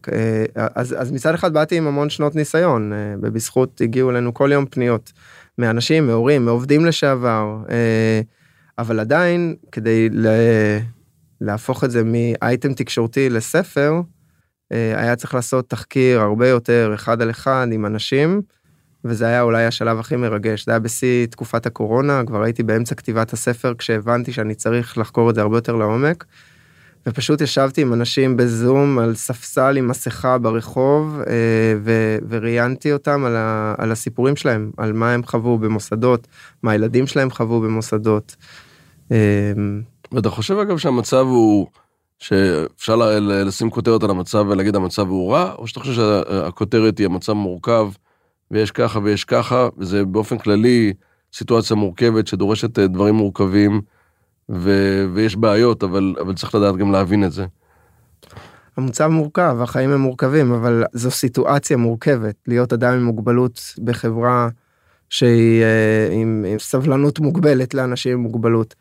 אז, 0.55 0.94
אז 0.98 1.12
מצד 1.12 1.35
אחד 1.35 1.52
באתי 1.52 1.76
עם 1.76 1.87
המון 1.87 2.11
שנות 2.11 2.35
ניסיון 2.35 2.92
ובזכות 3.22 3.81
הגיעו 3.81 4.11
אלינו 4.11 4.35
כל 4.35 4.50
יום 4.52 4.66
פניות 4.66 5.12
מאנשים, 5.59 6.07
מהורים, 6.07 6.44
מעובדים 6.44 6.87
לשעבר, 6.87 7.57
אבל 8.79 9.00
עדיין 9.00 9.55
כדי 9.72 10.09
להפוך 11.40 11.85
את 11.85 11.90
זה 11.90 12.02
מאייטם 12.05 12.74
תקשורתי 12.74 13.31
לספר, 13.31 14.00
היה 14.70 15.16
צריך 15.16 15.35
לעשות 15.35 15.70
תחקיר 15.70 16.20
הרבה 16.20 16.48
יותר 16.48 16.92
אחד 16.94 17.22
על 17.22 17.31
אחד 17.31 17.66
עם 17.72 17.87
אנשים. 17.87 18.42
וזה 19.09 19.27
היה 19.27 19.42
אולי 19.42 19.64
השלב 19.64 19.99
הכי 19.99 20.16
מרגש 20.16 20.64
זה 20.66 20.73
היה 20.73 20.79
בשיא 20.79 21.27
תקופת 21.27 21.66
הקורונה 21.66 22.23
כבר 22.27 22.42
הייתי 22.42 22.62
באמצע 22.62 22.95
כתיבת 22.95 23.33
הספר 23.33 23.75
כשהבנתי 23.79 24.33
שאני 24.33 24.55
צריך 24.55 24.99
לחקור 24.99 25.31
את 25.31 25.35
זה 25.35 25.40
הרבה 25.40 25.57
יותר 25.57 25.77
לעומק. 25.77 26.25
ופשוט 27.07 27.40
ישבתי 27.40 27.83
עם 27.83 27.92
אנשים 27.92 28.37
בזום 28.37 28.99
על 28.99 29.14
ספסל 29.14 29.77
עם 29.77 29.88
מסכה 29.88 30.38
ברחוב 30.38 31.21
אה, 31.27 31.33
ו- 31.83 32.19
וראיינתי 32.29 32.92
אותם 32.92 33.25
על, 33.25 33.37
ה- 33.37 33.75
על 33.79 33.92
הסיפורים 33.92 34.37
שלהם 34.37 34.71
על 34.77 34.92
מה 34.92 35.12
הם 35.12 35.23
חוו 35.25 35.59
במוסדות 35.59 36.27
מה 36.62 36.73
הילדים 36.73 37.07
שלהם 37.07 37.31
חוו 37.31 37.61
במוסדות. 37.61 38.37
אה, 39.12 39.53
ואתה 40.12 40.31
חושב 40.31 40.59
אגב 40.59 40.79
שהמצב 40.79 41.27
הוא 41.27 41.66
שאפשר 42.19 42.97
לשים 43.21 43.71
כותרת 43.71 44.03
על 44.03 44.11
המצב 44.11 44.47
ולהגיד 44.49 44.77
המצב 44.77 45.09
הוא 45.09 45.33
רע 45.33 45.55
או 45.59 45.66
שאתה 45.66 45.81
חושב 45.81 45.92
שהכותרת 45.92 46.99
היא 46.99 47.07
המצב 47.07 47.33
מורכב. 47.33 47.88
ויש 48.51 48.71
ככה 48.71 48.99
ויש 48.99 49.25
ככה, 49.25 49.69
וזה 49.79 50.05
באופן 50.05 50.39
כללי 50.39 50.93
סיטואציה 51.33 51.77
מורכבת 51.77 52.27
שדורשת 52.27 52.79
אה, 52.79 52.87
דברים 52.87 53.15
מורכבים, 53.15 53.81
ו- 54.49 55.07
ויש 55.15 55.37
בעיות, 55.37 55.83
אבל, 55.83 56.15
אבל 56.21 56.35
צריך 56.35 56.55
לדעת 56.55 56.77
גם 56.77 56.93
להבין 56.93 57.25
את 57.25 57.33
זה. 57.33 57.47
המוצב 58.77 59.07
מורכב, 59.07 59.57
החיים 59.63 59.91
הם 59.91 60.01
מורכבים, 60.01 60.53
אבל 60.53 60.85
זו 60.93 61.11
סיטואציה 61.11 61.77
מורכבת, 61.77 62.35
להיות 62.47 62.73
אדם 62.73 62.93
עם 62.93 63.05
מוגבלות 63.05 63.61
בחברה 63.85 64.49
שהיא 65.11 65.63
אה, 65.63 66.09
עם, 66.13 66.45
עם 66.49 66.59
סבלנות 66.59 67.19
מוגבלת 67.19 67.75
לאנשים 67.75 68.13
עם 68.13 68.21
מוגבלות. 68.21 68.75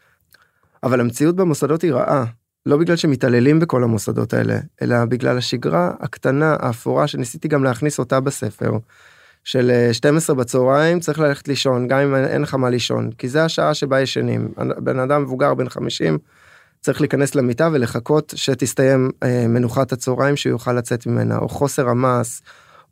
אבל 0.84 0.99
המציאות 0.99 1.36
במוסדות 1.36 1.82
היא 1.82 1.93
רעה, 1.93 2.25
לא 2.65 2.78
בגלל 2.78 2.95
שמתעללים 2.95 3.60
בכל 3.60 3.84
המוסדות 3.84 4.34
האלה, 4.34 4.58
אלא 4.82 5.06
בגלל 5.06 5.38
השגרה 5.38 5.91
הקטנה, 5.99 6.56
האפורה, 6.60 7.08
שניסיתי 7.08 7.47
גם 7.47 7.63
להכניס 7.63 7.99
אותה 7.99 8.19
בספר. 8.19 8.71
של 9.45 9.71
12 9.91 10.36
אה, 10.36 10.41
בצהריים 10.41 10.99
צריך 10.99 11.19
ללכת 11.19 11.47
לישון 11.47 11.88
גם 11.88 11.99
אם 11.99 12.15
אין 12.15 12.41
לך 12.41 12.53
מה 12.53 12.69
לישון 12.69 13.10
כי 13.17 13.29
זה 13.29 13.45
השעה 13.45 13.73
שבה 13.73 14.01
ישנים 14.01 14.51
בן 14.58 14.99
אדם 14.99 15.23
מבוגר 15.23 15.53
בן 15.53 15.69
50 15.69 16.17
צריך 16.81 17.01
להיכנס 17.01 17.36
למיטה 17.36 17.69
ולחכות 17.73 18.34
שתסתיים 18.36 19.12
אה, 19.23 19.47
מנוחת 19.47 19.91
הצהריים 19.91 20.36
שהוא 20.36 20.51
יוכל 20.51 20.73
לצאת 20.73 21.05
ממנה 21.08 21.38
או 21.38 21.49
חוסר 21.49 21.89
המס 21.89 22.41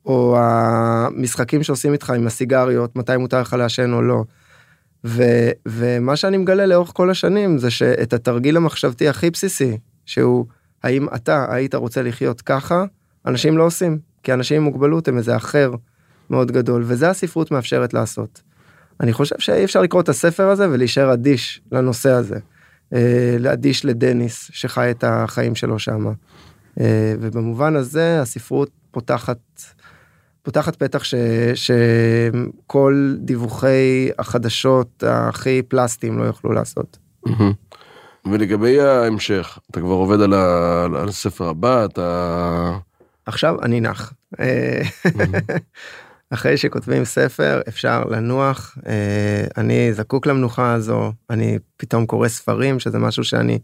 או 0.06 0.38
המשחקים 0.39 1.63
שעושים 1.63 1.94
איתך 1.94 2.10
עם 2.10 2.28
הסיגריות 2.28 2.96
מתי 2.96 3.18
מותר 3.18 3.42
לך 3.42 3.54
לעשן 3.54 3.94
או 3.94 4.02
לא. 4.02 4.24
ו, 5.06 5.24
ומה 5.68 6.16
שאני 6.16 6.38
מגלה 6.38 6.66
לאורך 6.66 6.92
כל 6.94 7.10
השנים 7.10 7.58
זה 7.58 7.70
שאת 7.70 8.13
התרגיל 8.13 8.58
המחשבתי 8.58 9.10
הכי 9.10 9.30
בסיסי 9.30 9.78
שהוא 10.06 10.46
האם 10.84 11.08
אתה 11.16 11.46
היית 11.50 11.76
רוצה 11.76 12.02
לחיות 12.02 12.42
ככה 12.42 12.86
אנשים 13.26 13.58
לא 13.58 13.63
עושים 13.63 14.00
כי 14.24 14.34
אנשים 14.34 14.58
עם 14.58 14.63
מוגבלות 14.63 15.08
הם 15.08 15.18
איזה 15.18 15.36
אחר. 15.36 15.72
מאוד 16.34 16.52
גדול 16.52 16.84
וזה 16.86 17.10
הספרות 17.10 17.52
מאפשרת 17.52 17.93
לעשות. 17.93 18.41
אני 19.00 19.13
חושב 19.13 19.39
שאי 19.39 19.63
אפשר 19.63 19.82
לקרוא 19.82 20.02
את 20.02 20.10
הספר 20.10 20.48
הזה 20.48 20.69
ולהישאר 20.69 21.13
אדיש 21.13 21.62
לנושא 21.72 22.12
הזה. 22.12 22.39
אה, 22.93 23.38
אדיש 23.54 23.86
לדניס 23.86 24.50
שחי 24.54 24.91
את 24.91 25.04
החיים 25.08 25.56
שלו 25.56 25.80
שמה. 25.80 26.12
אה, 26.80 27.15
ובמובן 27.19 27.76
הזה 27.76 28.22
הספרות 28.22 28.69
פותחת 28.91 29.39
פותחת 30.43 30.76
פתח 30.76 31.04
ש, 31.04 31.15
שכל 31.56 33.15
דיווחי 33.19 34.10
החדשות 34.19 35.04
הכי 35.08 35.62
פלסטיים 35.67 36.17
לא 36.17 36.24
יוכלו 36.24 36.52
לעשות. 36.52 36.98
ולגבי 38.26 38.80
ההמשך, 38.82 39.60
אתה 39.72 39.80
כבר 39.80 39.93
עובד 39.93 40.22
על, 40.22 40.34
ה... 40.34 40.84
על 40.84 41.10
הספר 41.10 41.48
הבא, 41.50 41.86
אתה... 41.86 42.78
עכשיו 43.26 43.62
אני 43.62 43.82
נח. 43.82 44.13
אה, 46.34 46.38
אחרי 46.38 46.58
שכותבים 46.58 47.06
ספר 47.06 47.62
אפשר 47.67 48.04
לנוח, 48.04 48.78
אה, 48.88 49.46
אני 49.58 49.93
זקוק 49.93 50.26
למנוחה 50.26 50.74
הזו, 50.74 51.12
אני 51.30 51.60
פתאום 51.78 52.06
קורא 52.06 52.28
ספרים 52.28 52.80
שזה 52.80 53.00
משהו 53.00 53.24
שאני 53.24 53.60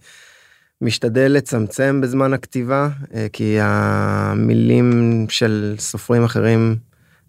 משתדל 0.82 1.32
לצמצם 1.32 2.02
בזמן 2.02 2.34
הכתיבה, 2.34 2.90
אה, 3.14 3.28
כי 3.34 3.58
המילים 3.62 5.26
של 5.30 5.76
סופרים 5.80 6.24
אחרים 6.24 6.76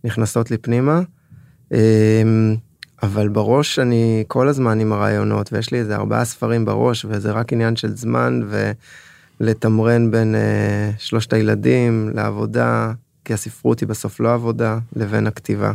נכנסות 0.05 0.51
לי 0.51 0.59
פנימה. 0.59 1.01
אבל 3.03 3.29
בראש 3.29 3.79
אני 3.79 4.25
כל 4.29 4.49
הזמן 4.49 4.81
עם 4.81 4.93
הרעיונות 4.93 5.53
ויש 5.53 5.71
לי 5.73 5.79
איזה 5.79 5.97
ארבעה 5.97 6.25
ספרים 6.25 6.65
בראש 6.65 7.07
וזה 7.09 7.31
רק 7.33 7.53
עניין 7.53 7.77
של 7.77 7.97
זמן 7.97 8.41
ולתמרן 9.41 10.11
בין 10.11 10.35
שלושת 10.99 11.33
הילדים 11.33 12.11
לעבודה 12.15 12.93
כי 13.25 13.35
הספרות 13.35 13.81
היא 13.81 13.89
בסוף 13.89 14.21
לא 14.21 14.35
עבודה 14.35 14.79
לבין 14.97 15.27
הכתיבה. 15.27 15.73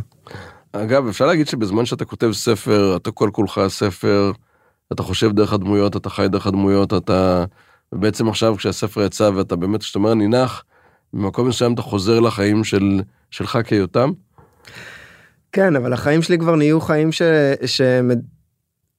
אגב 0.72 1.08
אפשר 1.08 1.26
להגיד 1.26 1.48
שבזמן 1.48 1.84
שאתה 1.84 2.04
כותב 2.04 2.30
ספר 2.32 2.96
אתה 2.96 3.10
כל 3.10 3.30
כולך 3.32 3.60
ספר 3.68 4.32
אתה 4.92 5.02
חושב 5.02 5.32
דרך 5.32 5.52
הדמויות 5.52 5.96
אתה 5.96 6.10
חי 6.10 6.26
דרך 6.28 6.46
הדמויות 6.46 6.92
אתה 6.94 7.44
בעצם 7.92 8.28
עכשיו 8.28 8.56
כשהספר 8.56 9.02
יצא 9.02 9.30
ואתה 9.34 9.56
באמת 9.56 9.80
כשאתה 9.80 9.98
אומר 9.98 10.14
נינח 10.14 10.64
במקום 11.12 11.48
מסוים 11.48 11.74
אתה 11.74 11.82
חוזר 11.82 12.20
לחיים 12.20 12.64
של 12.64 13.00
שלך 13.30 13.58
כיותם. 13.64 14.10
כן, 15.52 15.76
אבל 15.76 15.92
החיים 15.92 16.22
שלי 16.22 16.38
כבר 16.38 16.56
נהיו 16.56 16.80
חיים 16.80 17.12
ש... 17.12 17.22
ש... 17.66 17.80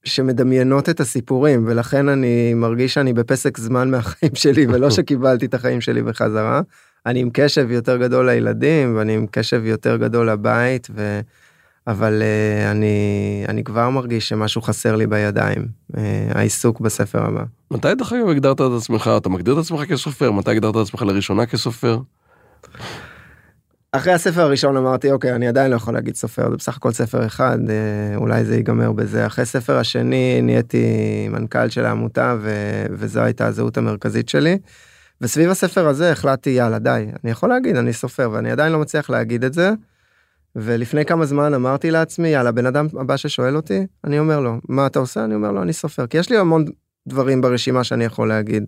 שמדמיינות 0.03 0.89
את 0.89 0.99
הסיפורים, 0.99 1.63
ולכן 1.67 2.09
אני 2.09 2.53
מרגיש 2.53 2.93
שאני 2.93 3.13
בפסק 3.13 3.57
זמן 3.57 3.91
מהחיים 3.91 4.35
שלי, 4.35 4.67
ולא 4.67 4.89
שקיבלתי 4.95 5.45
את 5.45 5.53
החיים 5.53 5.81
שלי 5.81 6.03
בחזרה. 6.03 6.61
אני 7.07 7.19
עם 7.19 7.29
קשב 7.33 7.71
יותר 7.71 7.97
גדול 7.97 8.29
לילדים, 8.29 8.95
ואני 8.97 9.13
עם 9.13 9.25
קשב 9.31 9.65
יותר 9.65 9.97
גדול 9.97 10.29
לבית, 10.29 10.87
ו... 10.95 11.19
אבל 11.87 12.21
uh, 12.21 12.71
אני, 12.71 13.45
אני 13.47 13.63
כבר 13.63 13.89
מרגיש 13.89 14.29
שמשהו 14.29 14.61
חסר 14.61 14.95
לי 14.95 15.07
בידיים, 15.07 15.67
uh, 15.91 15.97
העיסוק 16.31 16.79
בספר 16.79 17.25
הבא. 17.25 17.43
מתי 17.71 17.95
דרך 17.95 18.13
אגב 18.13 18.29
הגדרת 18.29 18.61
את 18.61 18.71
עצמך, 18.77 19.09
אתה 19.17 19.29
מגדיר 19.29 19.53
את 19.53 19.59
עצמך 19.59 19.81
כסופר? 19.89 20.31
מתי 20.31 20.51
הגדרת 20.51 20.75
את 20.75 20.81
עצמך 20.81 21.01
לראשונה 21.01 21.45
כסופר? 21.45 21.99
אחרי 23.91 24.13
הספר 24.13 24.41
הראשון 24.41 24.77
אמרתי 24.77 25.11
אוקיי 25.11 25.35
אני 25.35 25.47
עדיין 25.47 25.71
לא 25.71 25.75
יכול 25.75 25.93
להגיד 25.93 26.15
סופר 26.15 26.49
זה 26.49 26.57
בסך 26.57 26.77
הכל 26.77 26.91
ספר 26.91 27.25
אחד 27.25 27.57
אה, 27.69 28.15
אולי 28.15 28.45
זה 28.45 28.55
ייגמר 28.55 28.91
בזה 28.91 29.25
אחרי 29.25 29.45
ספר 29.45 29.77
השני 29.77 30.41
נהייתי 30.41 30.85
מנכ"ל 31.29 31.69
של 31.69 31.85
העמותה 31.85 32.35
ו... 32.39 32.51
וזו 32.91 33.19
הייתה 33.19 33.45
הזהות 33.45 33.77
המרכזית 33.77 34.29
שלי. 34.29 34.57
וסביב 35.21 35.49
הספר 35.49 35.87
הזה 35.87 36.11
החלטתי 36.11 36.49
יאללה 36.49 36.79
די 36.79 37.05
אני 37.23 37.31
יכול 37.31 37.49
להגיד 37.49 37.75
אני 37.75 37.93
סופר 37.93 38.29
ואני 38.31 38.51
עדיין 38.51 38.71
לא 38.71 38.79
מצליח 38.79 39.09
להגיד 39.09 39.43
את 39.43 39.53
זה. 39.53 39.71
ולפני 40.55 41.05
כמה 41.05 41.25
זמן 41.25 41.53
אמרתי 41.53 41.91
לעצמי 41.91 42.27
יאללה 42.27 42.51
בן 42.51 42.65
אדם 42.65 42.87
הבא 42.99 43.17
ששואל 43.17 43.55
אותי 43.55 43.85
אני 44.03 44.19
אומר 44.19 44.39
לו 44.39 44.59
מה 44.69 44.87
אתה 44.87 44.99
עושה 44.99 45.23
אני 45.23 45.35
אומר 45.35 45.51
לו 45.51 45.61
אני 45.61 45.73
סופר 45.73 46.07
כי 46.07 46.17
יש 46.17 46.29
לי 46.29 46.37
המון 46.37 46.65
דברים 47.07 47.41
ברשימה 47.41 47.83
שאני 47.83 48.05
יכול 48.05 48.27
להגיד. 48.27 48.65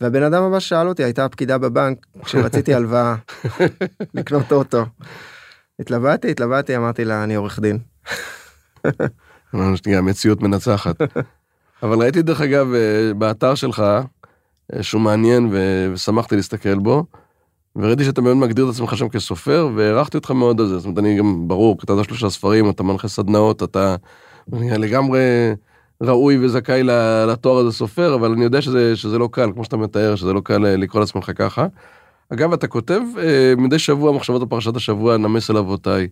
והבן 0.00 0.22
אדם 0.22 0.42
הבא 0.42 0.60
שאל 0.60 0.88
אותי 0.88 1.04
הייתה 1.04 1.24
הפקידה 1.24 1.58
בבנק 1.58 2.06
כשרציתי 2.24 2.74
הלוואה 2.74 3.14
לקנות 4.14 4.52
אוטו. 4.52 4.86
התלבטתי 5.80 6.30
התלבטתי 6.30 6.76
אמרתי 6.76 7.04
לה 7.04 7.24
אני 7.24 7.34
עורך 7.34 7.58
דין. 7.58 7.78
המציאות 9.86 10.42
מנצחת. 10.42 10.96
אבל 11.82 11.98
ראיתי 11.98 12.22
דרך 12.22 12.40
אגב 12.40 12.74
אה, 12.74 13.14
באתר 13.14 13.54
שלך 13.54 13.82
שהוא 14.80 15.00
מעניין 15.00 15.48
ושמחתי 15.52 16.36
להסתכל 16.36 16.78
בו. 16.78 17.04
וראיתי 17.76 18.04
שאתה 18.04 18.20
באמת 18.20 18.36
מגדיר 18.36 18.64
את 18.64 18.70
עצמך 18.70 18.96
שם 18.96 19.08
כסופר 19.08 19.68
והערכתי 19.76 20.16
אותך 20.16 20.30
מאוד 20.30 20.60
על 20.60 20.66
זה 20.66 20.78
זאת 20.78 20.86
אומרת 20.86 20.98
אני 20.98 21.18
גם 21.18 21.48
ברור 21.48 21.78
כתבת 21.78 22.04
שלושה 22.04 22.30
ספרים 22.30 22.70
אתה 22.70 22.82
מנחה 22.82 23.08
סדנאות 23.08 23.62
אתה 23.62 23.96
לגמרי 24.52 25.20
ראוי 26.02 26.44
וזכאי 26.44 26.82
לתואר 27.28 27.58
הזה 27.58 27.72
סופר, 27.72 28.14
אבל 28.14 28.32
אני 28.32 28.44
יודע 28.44 28.62
שזה, 28.62 28.96
שזה 28.96 29.18
לא 29.18 29.28
קל, 29.32 29.50
כמו 29.54 29.64
שאתה 29.64 29.76
מתאר, 29.76 30.16
שזה 30.16 30.32
לא 30.32 30.40
קל 30.44 30.66
אה, 30.66 30.76
לקרוא 30.76 31.00
לעצמך 31.00 31.30
ככה. 31.34 31.66
אגב, 32.32 32.52
אתה 32.52 32.66
כותב 32.66 33.00
אה, 33.18 33.54
מדי 33.56 33.78
שבוע 33.78 34.12
מחשבות 34.12 34.42
על 34.42 34.48
פרשת 34.48 34.76
השבוע, 34.76 35.16
נמס 35.16 35.50
אל 35.50 35.56
אבותיי. 35.56 36.08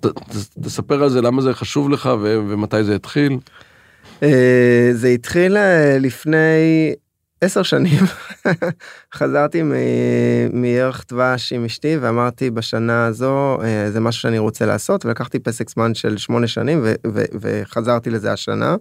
ת, 0.00 0.06
ת, 0.06 0.34
תספר 0.62 1.02
על 1.02 1.08
זה, 1.08 1.20
למה 1.20 1.42
זה 1.42 1.54
חשוב 1.54 1.90
לך 1.90 2.10
ו, 2.20 2.40
ומתי 2.48 2.84
זה 2.84 2.94
התחיל. 2.94 3.38
אה, 4.22 4.90
זה 4.92 5.08
התחיל 5.08 5.56
לפני 6.00 6.92
עשר 7.40 7.62
שנים 7.62 8.00
חזרתי 9.14 9.62
מערך 10.52 11.04
דבש 11.08 11.52
עם 11.52 11.64
אשתי 11.64 11.96
ואמרתי 11.96 12.50
בשנה 12.50 13.06
הזו 13.06 13.62
אה, 13.62 13.90
זה 13.90 14.00
משהו 14.00 14.22
שאני 14.22 14.38
רוצה 14.38 14.66
לעשות 14.66 15.06
ולקחתי 15.06 15.38
פסק 15.38 15.70
זמן 15.70 15.94
של 15.94 16.18
שמונה 16.18 16.46
שנים 16.46 16.84
וחזרתי 17.40 18.10
לזה 18.10 18.32
השנה. 18.32 18.76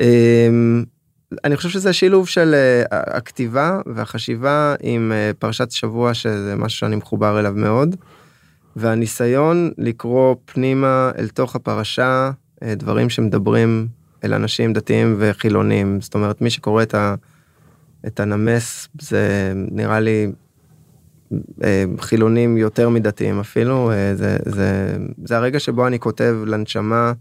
אמ, 0.00 0.84
אני 1.44 1.56
חושב 1.56 1.68
שזה 1.68 1.92
שילוב 1.92 2.28
של 2.28 2.54
אה, 2.54 2.82
הכתיבה 2.90 3.80
והחשיבה 3.94 4.74
עם 4.82 5.12
אה, 5.14 5.30
פרשת 5.38 5.70
שבוע 5.70 6.14
שזה 6.14 6.54
משהו 6.56 6.78
שאני 6.78 6.96
מחובר 6.96 7.40
אליו 7.40 7.52
מאוד. 7.56 7.96
והניסיון 8.76 9.70
לקרוא 9.78 10.36
פנימה 10.44 11.10
אל 11.18 11.28
תוך 11.28 11.56
הפרשה 11.56 12.30
דברים 12.64 13.10
שמדברים 13.10 13.86
אל 14.24 14.34
אנשים 14.34 14.72
דתיים 14.72 15.16
וחילונים 15.18 16.00
זאת 16.00 16.14
אומרת 16.14 16.40
מי 16.40 16.50
שקורא 16.50 16.82
את 16.82 16.94
ה... 16.94 17.14
את 18.06 18.20
הנמס 18.20 18.88
זה 19.00 19.52
נראה 19.56 20.00
לי 20.00 20.32
אה, 21.64 21.84
חילונים 21.98 22.56
יותר 22.56 22.88
מדתיים 22.88 23.40
אפילו 23.40 23.90
אה, 23.90 24.14
זה 24.14 24.36
זה 24.44 24.96
זה 25.24 25.36
הרגע 25.36 25.60
שבו 25.60 25.86
אני 25.86 25.98
כותב 25.98 26.36
לנשמה 26.46 27.12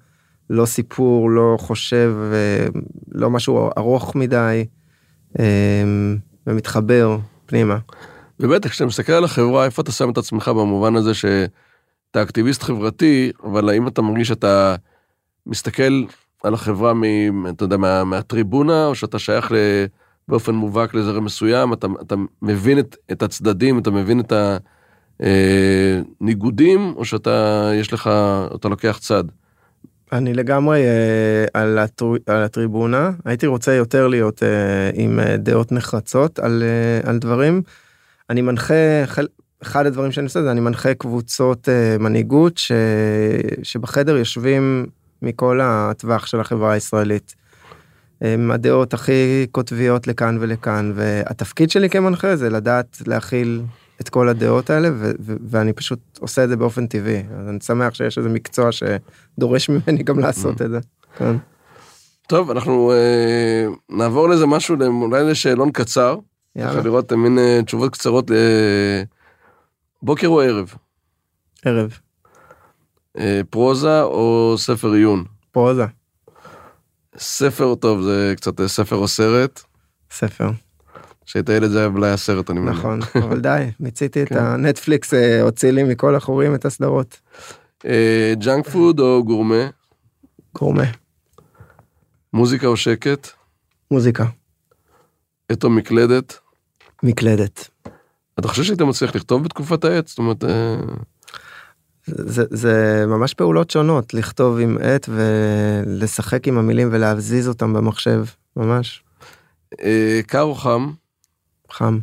לא 0.50 0.66
סיפור 0.66 1.30
לא 1.30 1.58
חושב 1.60 2.14
אה, 2.34 2.68
לא 3.12 3.30
משהו 3.30 3.70
ארוך 3.78 4.16
מדי 4.16 4.66
ומתחבר 6.48 7.18
פנימה. 7.46 7.78
ובטח 8.40 8.70
כשאתה 8.70 8.86
מסתכל 8.86 9.14
על 9.14 9.24
החברה 9.24 9.66
איפה 9.66 9.82
אתה 9.82 9.92
שם 9.92 10.10
את 10.10 10.18
עצמך 10.18 10.48
במובן 10.48 10.96
הזה 10.96 11.14
שאתה 11.14 12.22
אקטיביסט 12.22 12.64
חברתי 12.64 13.32
אבל 13.44 13.70
האם 13.70 13.88
אתה 13.88 14.02
מרגיש 14.02 14.28
שאתה 14.28 14.76
מסתכל 15.46 16.04
על 16.44 16.54
החברה 16.54 16.94
מ, 16.94 17.48
אתה 17.48 17.64
יודע, 17.64 17.78
מה, 17.78 18.04
מהטריבונה 18.04 18.86
או 18.86 18.96
שאתה 18.96 19.20
שייך 19.20 19.52
ל... 19.52 19.56
באופן 20.28 20.56
מובהק 20.56 20.94
לזרם 20.94 21.26
מסוים, 21.26 21.74
אתה, 21.74 21.88
אתה 22.02 22.16
מבין 22.42 22.80
את, 22.80 22.96
את 23.12 23.24
הצדדים, 23.24 23.80
אתה 23.80 23.92
מבין 23.92 24.20
את 24.20 24.34
הניגודים, 26.22 26.80
אה, 26.80 26.94
או 26.96 27.06
שאתה, 27.06 27.70
יש 27.74 27.94
לך, 27.94 28.10
אתה 28.56 28.70
לוקח 28.70 28.98
צד? 29.02 29.24
אני 30.12 30.34
לגמרי 30.34 30.80
אה, 30.84 31.46
על, 31.54 31.78
הטר, 31.78 32.06
על 32.26 32.44
הטריבונה, 32.44 33.12
הייתי 33.26 33.48
רוצה 33.48 33.74
יותר 33.74 34.08
להיות 34.08 34.44
אה, 34.44 34.90
עם 34.94 35.20
דעות 35.38 35.72
נחרצות 35.72 36.40
על, 36.40 36.64
על 37.04 37.18
דברים. 37.18 37.62
אני 38.30 38.42
מנחה, 38.42 38.74
אחד 39.62 39.86
הדברים 39.86 40.12
שאני 40.12 40.26
עושה 40.26 40.44
זה 40.44 40.52
אני 40.52 40.60
מנחה 40.60 40.94
קבוצות 40.94 41.70
מנהיגות 42.00 42.58
ש, 42.58 42.72
שבחדר 43.64 44.18
יושבים 44.18 44.86
מכל 45.22 45.60
הטווח 45.64 46.26
של 46.26 46.40
החברה 46.40 46.72
הישראלית. 46.72 47.43
הם 48.24 48.52
הדעות 48.52 48.94
הכי 48.94 49.48
קוטביות 49.52 50.08
לכאן 50.08 50.38
ולכאן 50.40 50.92
והתפקיד 50.96 51.70
שלי 51.70 51.90
כמנחה 51.90 52.36
זה 52.36 52.50
לדעת 52.50 53.02
להכיל 53.08 53.62
את 54.02 54.10
כל 54.10 54.30
הדעות 54.30 54.70
האלה 54.70 54.90
ו- 54.92 55.12
ו- 55.20 55.36
ואני 55.50 55.74
פשוט 55.74 56.00
עושה 56.20 56.44
את 56.44 56.50
זה 56.50 56.56
באופן 56.56 56.88
טבעי 56.88 57.24
אז 57.40 57.50
אני 57.50 57.60
שמח 57.60 57.94
שיש 57.94 58.18
איזה 58.18 58.30
מקצוע 58.30 58.70
שדורש 58.72 59.70
ממני 59.70 60.04
גם 60.04 60.20
לעשות 60.20 60.62
את 60.62 60.70
זה. 60.70 60.80
כן. 61.18 61.36
טוב 62.28 62.52
אנחנו 62.52 62.92
אה, 62.92 63.66
נעבור 63.90 64.30
לזה 64.30 64.46
משהו 64.46 64.76
אולי 64.82 65.24
לשאלון 65.24 65.72
קצר. 65.72 66.18
יאללה. 66.56 66.82
לראות 66.82 67.14
מין 67.14 67.40
אה, 67.40 67.60
תשובות 67.66 67.94
קצרות 67.94 68.32
אה, 68.32 69.04
בוקר 70.02 70.28
או 70.28 70.42
ערב. 70.42 70.74
ערב. 71.66 71.98
אה, 73.18 73.42
פרוזה 73.50 74.02
או 74.02 74.56
ספר 74.58 74.92
עיון. 74.92 75.24
פרוזה. 75.52 75.86
ספר 77.18 77.76
טוב 77.76 78.02
זה 78.02 78.34
קצת 78.36 78.62
אה, 78.62 78.68
ספר 78.68 78.96
או 78.96 79.08
סרט. 79.08 79.62
ספר. 80.12 80.50
כשהיית 81.26 81.50
ילד 81.50 81.70
זה 81.70 81.80
היה 81.80 81.88
אולי 81.88 82.10
הסרט 82.10 82.50
אני 82.50 82.60
מבין. 82.60 82.74
נכון 82.74 83.00
אבל 83.24 83.40
די 83.40 83.70
מיציתי 83.80 84.24
את 84.24 84.30
כן. 84.30 84.38
הנטפליקס 84.38 85.14
אה, 85.14 85.42
הוציא 85.42 85.72
לי 85.72 85.84
מכל 85.84 86.16
החורים 86.16 86.56
את 86.56 86.66
הסדרות. 86.66 87.20
אה, 87.86 88.34
junk 88.40 88.70
food 88.70 89.00
או 89.00 89.24
גורמה? 89.26 89.70
גורמה. 90.56 90.84
מוזיקה 92.34 92.68
או 92.68 92.78
שקט? 92.78 93.28
מוזיקה. 93.92 94.26
עט 95.52 95.61
או 95.61 95.70
מקלדת? 95.70 96.40
מקלדת. 97.04 97.70
אתה 98.40 98.48
חושב 98.48 98.64
שהיית 98.64 98.82
מצליח 98.82 99.16
לכתוב 99.16 99.44
בתקופת 99.44 99.84
העט? 99.86 100.10
זאת 100.10 100.18
אומרת... 100.18 100.44
זה, 102.06 102.44
זה 102.50 103.06
ממש 103.08 103.34
פעולות 103.34 103.70
שונות, 103.70 104.14
לכתוב 104.14 104.60
עם 104.60 104.78
עט 104.82 105.10
ולשחק 105.10 106.48
עם 106.48 106.58
המילים 106.58 106.90
ולהזיז 106.92 107.48
אותם 107.48 107.74
במחשב, 107.74 108.26
ממש. 108.58 109.04
אה, 109.82 110.20
קר 110.28 110.42
או 110.42 110.56
חם? 110.56 110.92
חם. 111.72 112.00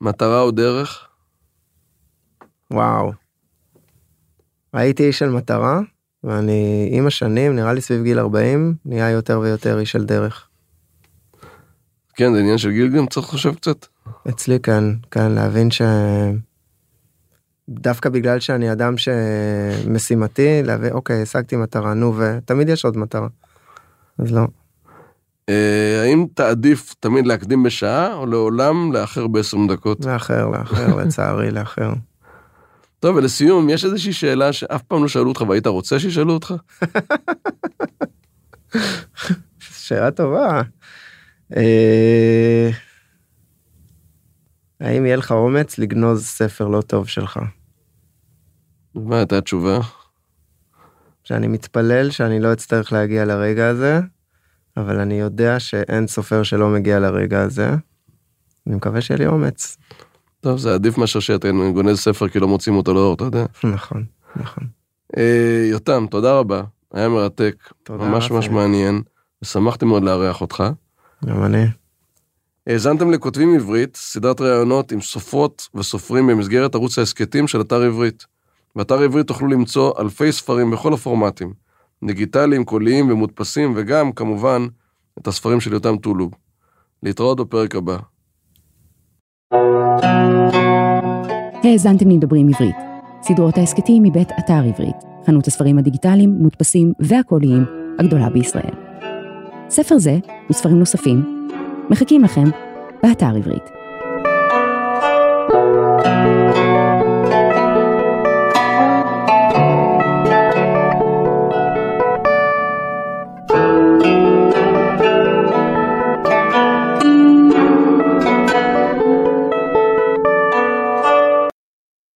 מטרה 0.00 0.40
או 0.40 0.50
דרך? 0.50 1.08
וואו. 2.70 3.12
הייתי 4.72 5.06
איש 5.06 5.18
של 5.18 5.28
מטרה, 5.30 5.80
ואני 6.24 6.88
עם 6.92 7.06
השנים, 7.06 7.56
נראה 7.56 7.72
לי 7.72 7.80
סביב 7.80 8.02
גיל 8.02 8.18
40, 8.18 8.74
נהיה 8.84 9.10
יותר 9.10 9.40
ויותר 9.40 9.78
איש 9.78 9.92
של 9.92 10.04
דרך. 10.04 10.48
כן, 12.14 12.32
זה 12.32 12.40
עניין 12.40 12.58
של 12.58 12.70
גיל 12.70 12.88
גם 12.88 13.06
צריך 13.06 13.34
לחשוב 13.34 13.54
קצת. 13.54 13.86
אצלי 14.28 14.60
כאן, 14.60 14.94
כאן 15.10 15.34
להבין 15.34 15.70
ש... 15.70 15.82
דווקא 17.68 18.08
בגלל 18.08 18.40
שאני 18.40 18.72
אדם 18.72 18.94
שמשימתי, 18.96 20.62
להבין, 20.62 20.92
אוקיי, 20.92 21.22
השגתי 21.22 21.56
מטרה, 21.56 21.94
נו, 21.94 22.14
ותמיד 22.16 22.68
יש 22.68 22.84
עוד 22.84 22.96
מטרה. 22.96 23.28
אז 24.18 24.32
לא. 24.32 24.46
אה, 25.48 26.02
האם 26.02 26.26
תעדיף 26.34 26.94
תמיד 27.00 27.26
להקדים 27.26 27.62
בשעה, 27.62 28.14
או 28.14 28.26
לעולם 28.26 28.92
לאחר 28.92 29.26
ב-20 29.26 29.72
דקות? 29.72 30.04
לאחר, 30.04 30.48
לאחר, 30.48 30.96
לצערי, 31.00 31.50
לאחר. 31.50 31.92
טוב, 33.00 33.16
ולסיום, 33.16 33.70
יש 33.70 33.84
איזושהי 33.84 34.12
שאלה 34.12 34.52
שאף 34.52 34.82
פעם 34.82 35.02
לא 35.02 35.08
שאלו 35.08 35.28
אותך 35.28 35.44
והיית 35.48 35.66
רוצה 35.66 35.98
שישאלו 35.98 36.32
אותך? 36.32 36.54
שאלה 39.84 40.10
טובה. 40.10 40.62
האם 44.84 45.06
יהיה 45.06 45.16
לך 45.16 45.32
אומץ 45.32 45.78
לגנוז 45.78 46.24
ספר 46.24 46.68
לא 46.68 46.80
טוב 46.80 47.08
שלך? 47.08 47.40
מה 48.94 49.16
הייתה 49.16 49.38
התשובה? 49.38 49.80
שאני 51.24 51.46
מתפלל 51.46 52.10
שאני 52.10 52.40
לא 52.40 52.52
אצטרך 52.52 52.92
להגיע 52.92 53.24
לרגע 53.24 53.68
הזה, 53.68 54.00
אבל 54.76 55.00
אני 55.00 55.14
יודע 55.14 55.60
שאין 55.60 56.06
סופר 56.06 56.42
שלא 56.42 56.68
מגיע 56.68 57.00
לרגע 57.00 57.42
הזה. 57.42 57.70
אני 58.66 58.74
מקווה 58.74 59.00
שיהיה 59.00 59.18
לי 59.18 59.26
אומץ. 59.26 59.76
טוב, 60.40 60.58
זה 60.58 60.74
עדיף 60.74 60.98
מאשר 60.98 61.20
שאתה 61.20 61.48
גונז 61.74 61.98
ספר 61.98 62.28
כי 62.28 62.38
לא 62.40 62.48
מוצאים 62.48 62.76
אותו 62.76 62.94
לאור, 62.94 63.14
אתה 63.14 63.24
יודע. 63.24 63.44
נכון, 63.64 64.04
נכון. 64.36 64.64
אה, 65.16 65.66
יותם, 65.70 66.06
תודה 66.10 66.38
רבה, 66.38 66.62
היה 66.92 67.08
מרתק, 67.08 67.54
תודה, 67.82 68.04
ממש 68.04 68.30
ממש. 68.30 68.48
מעניין, 68.48 69.02
ושמחתי 69.42 69.84
מאוד 69.84 70.02
לארח 70.02 70.40
אותך. 70.40 70.64
גם 71.26 71.44
אני. 71.44 71.64
האזנתם 72.66 73.10
לכותבים 73.10 73.54
עברית, 73.54 73.96
סדרת 73.96 74.40
ראיונות 74.40 74.92
עם 74.92 75.00
סופרות 75.00 75.68
וסופרים 75.74 76.26
במסגרת 76.26 76.74
ערוץ 76.74 76.98
ההסכתים 76.98 77.48
של 77.48 77.60
אתר 77.60 77.82
עברית. 77.82 78.26
באתר 78.76 79.02
עברית 79.02 79.26
תוכלו 79.26 79.48
למצוא 79.48 79.92
אלפי 80.00 80.32
ספרים 80.32 80.70
בכל 80.70 80.94
הפורמטים, 80.94 81.52
דיגיטליים, 82.04 82.64
קוליים 82.64 83.10
ומודפסים, 83.10 83.72
וגם, 83.76 84.12
כמובן, 84.12 84.66
את 85.18 85.26
הספרים 85.26 85.60
של 85.60 85.72
יותם 85.72 85.96
טולוב. 85.96 86.32
להתראות 87.02 87.40
בפרק 87.40 87.74
הבא. 87.74 87.98
האזנתם 91.64 92.10
לדברים 92.10 92.48
עברית, 92.48 92.76
סדרות 93.22 93.58
ההסכתים 93.58 94.02
מבית 94.02 94.28
אתר 94.38 94.62
עברית, 94.68 94.96
חנות 95.26 95.46
הספרים 95.46 95.78
הדיגיטליים, 95.78 96.30
מודפסים 96.30 96.92
והקוליים 97.00 97.64
הגדולה 97.98 98.30
בישראל. 98.30 98.74
ספר 99.68 99.98
זה 99.98 100.18
וספרים 100.50 100.78
נוספים 100.78 101.33
מחכים 101.90 102.24
לכם 102.24 102.44
באתר 103.02 103.36
עברית. 103.36 103.83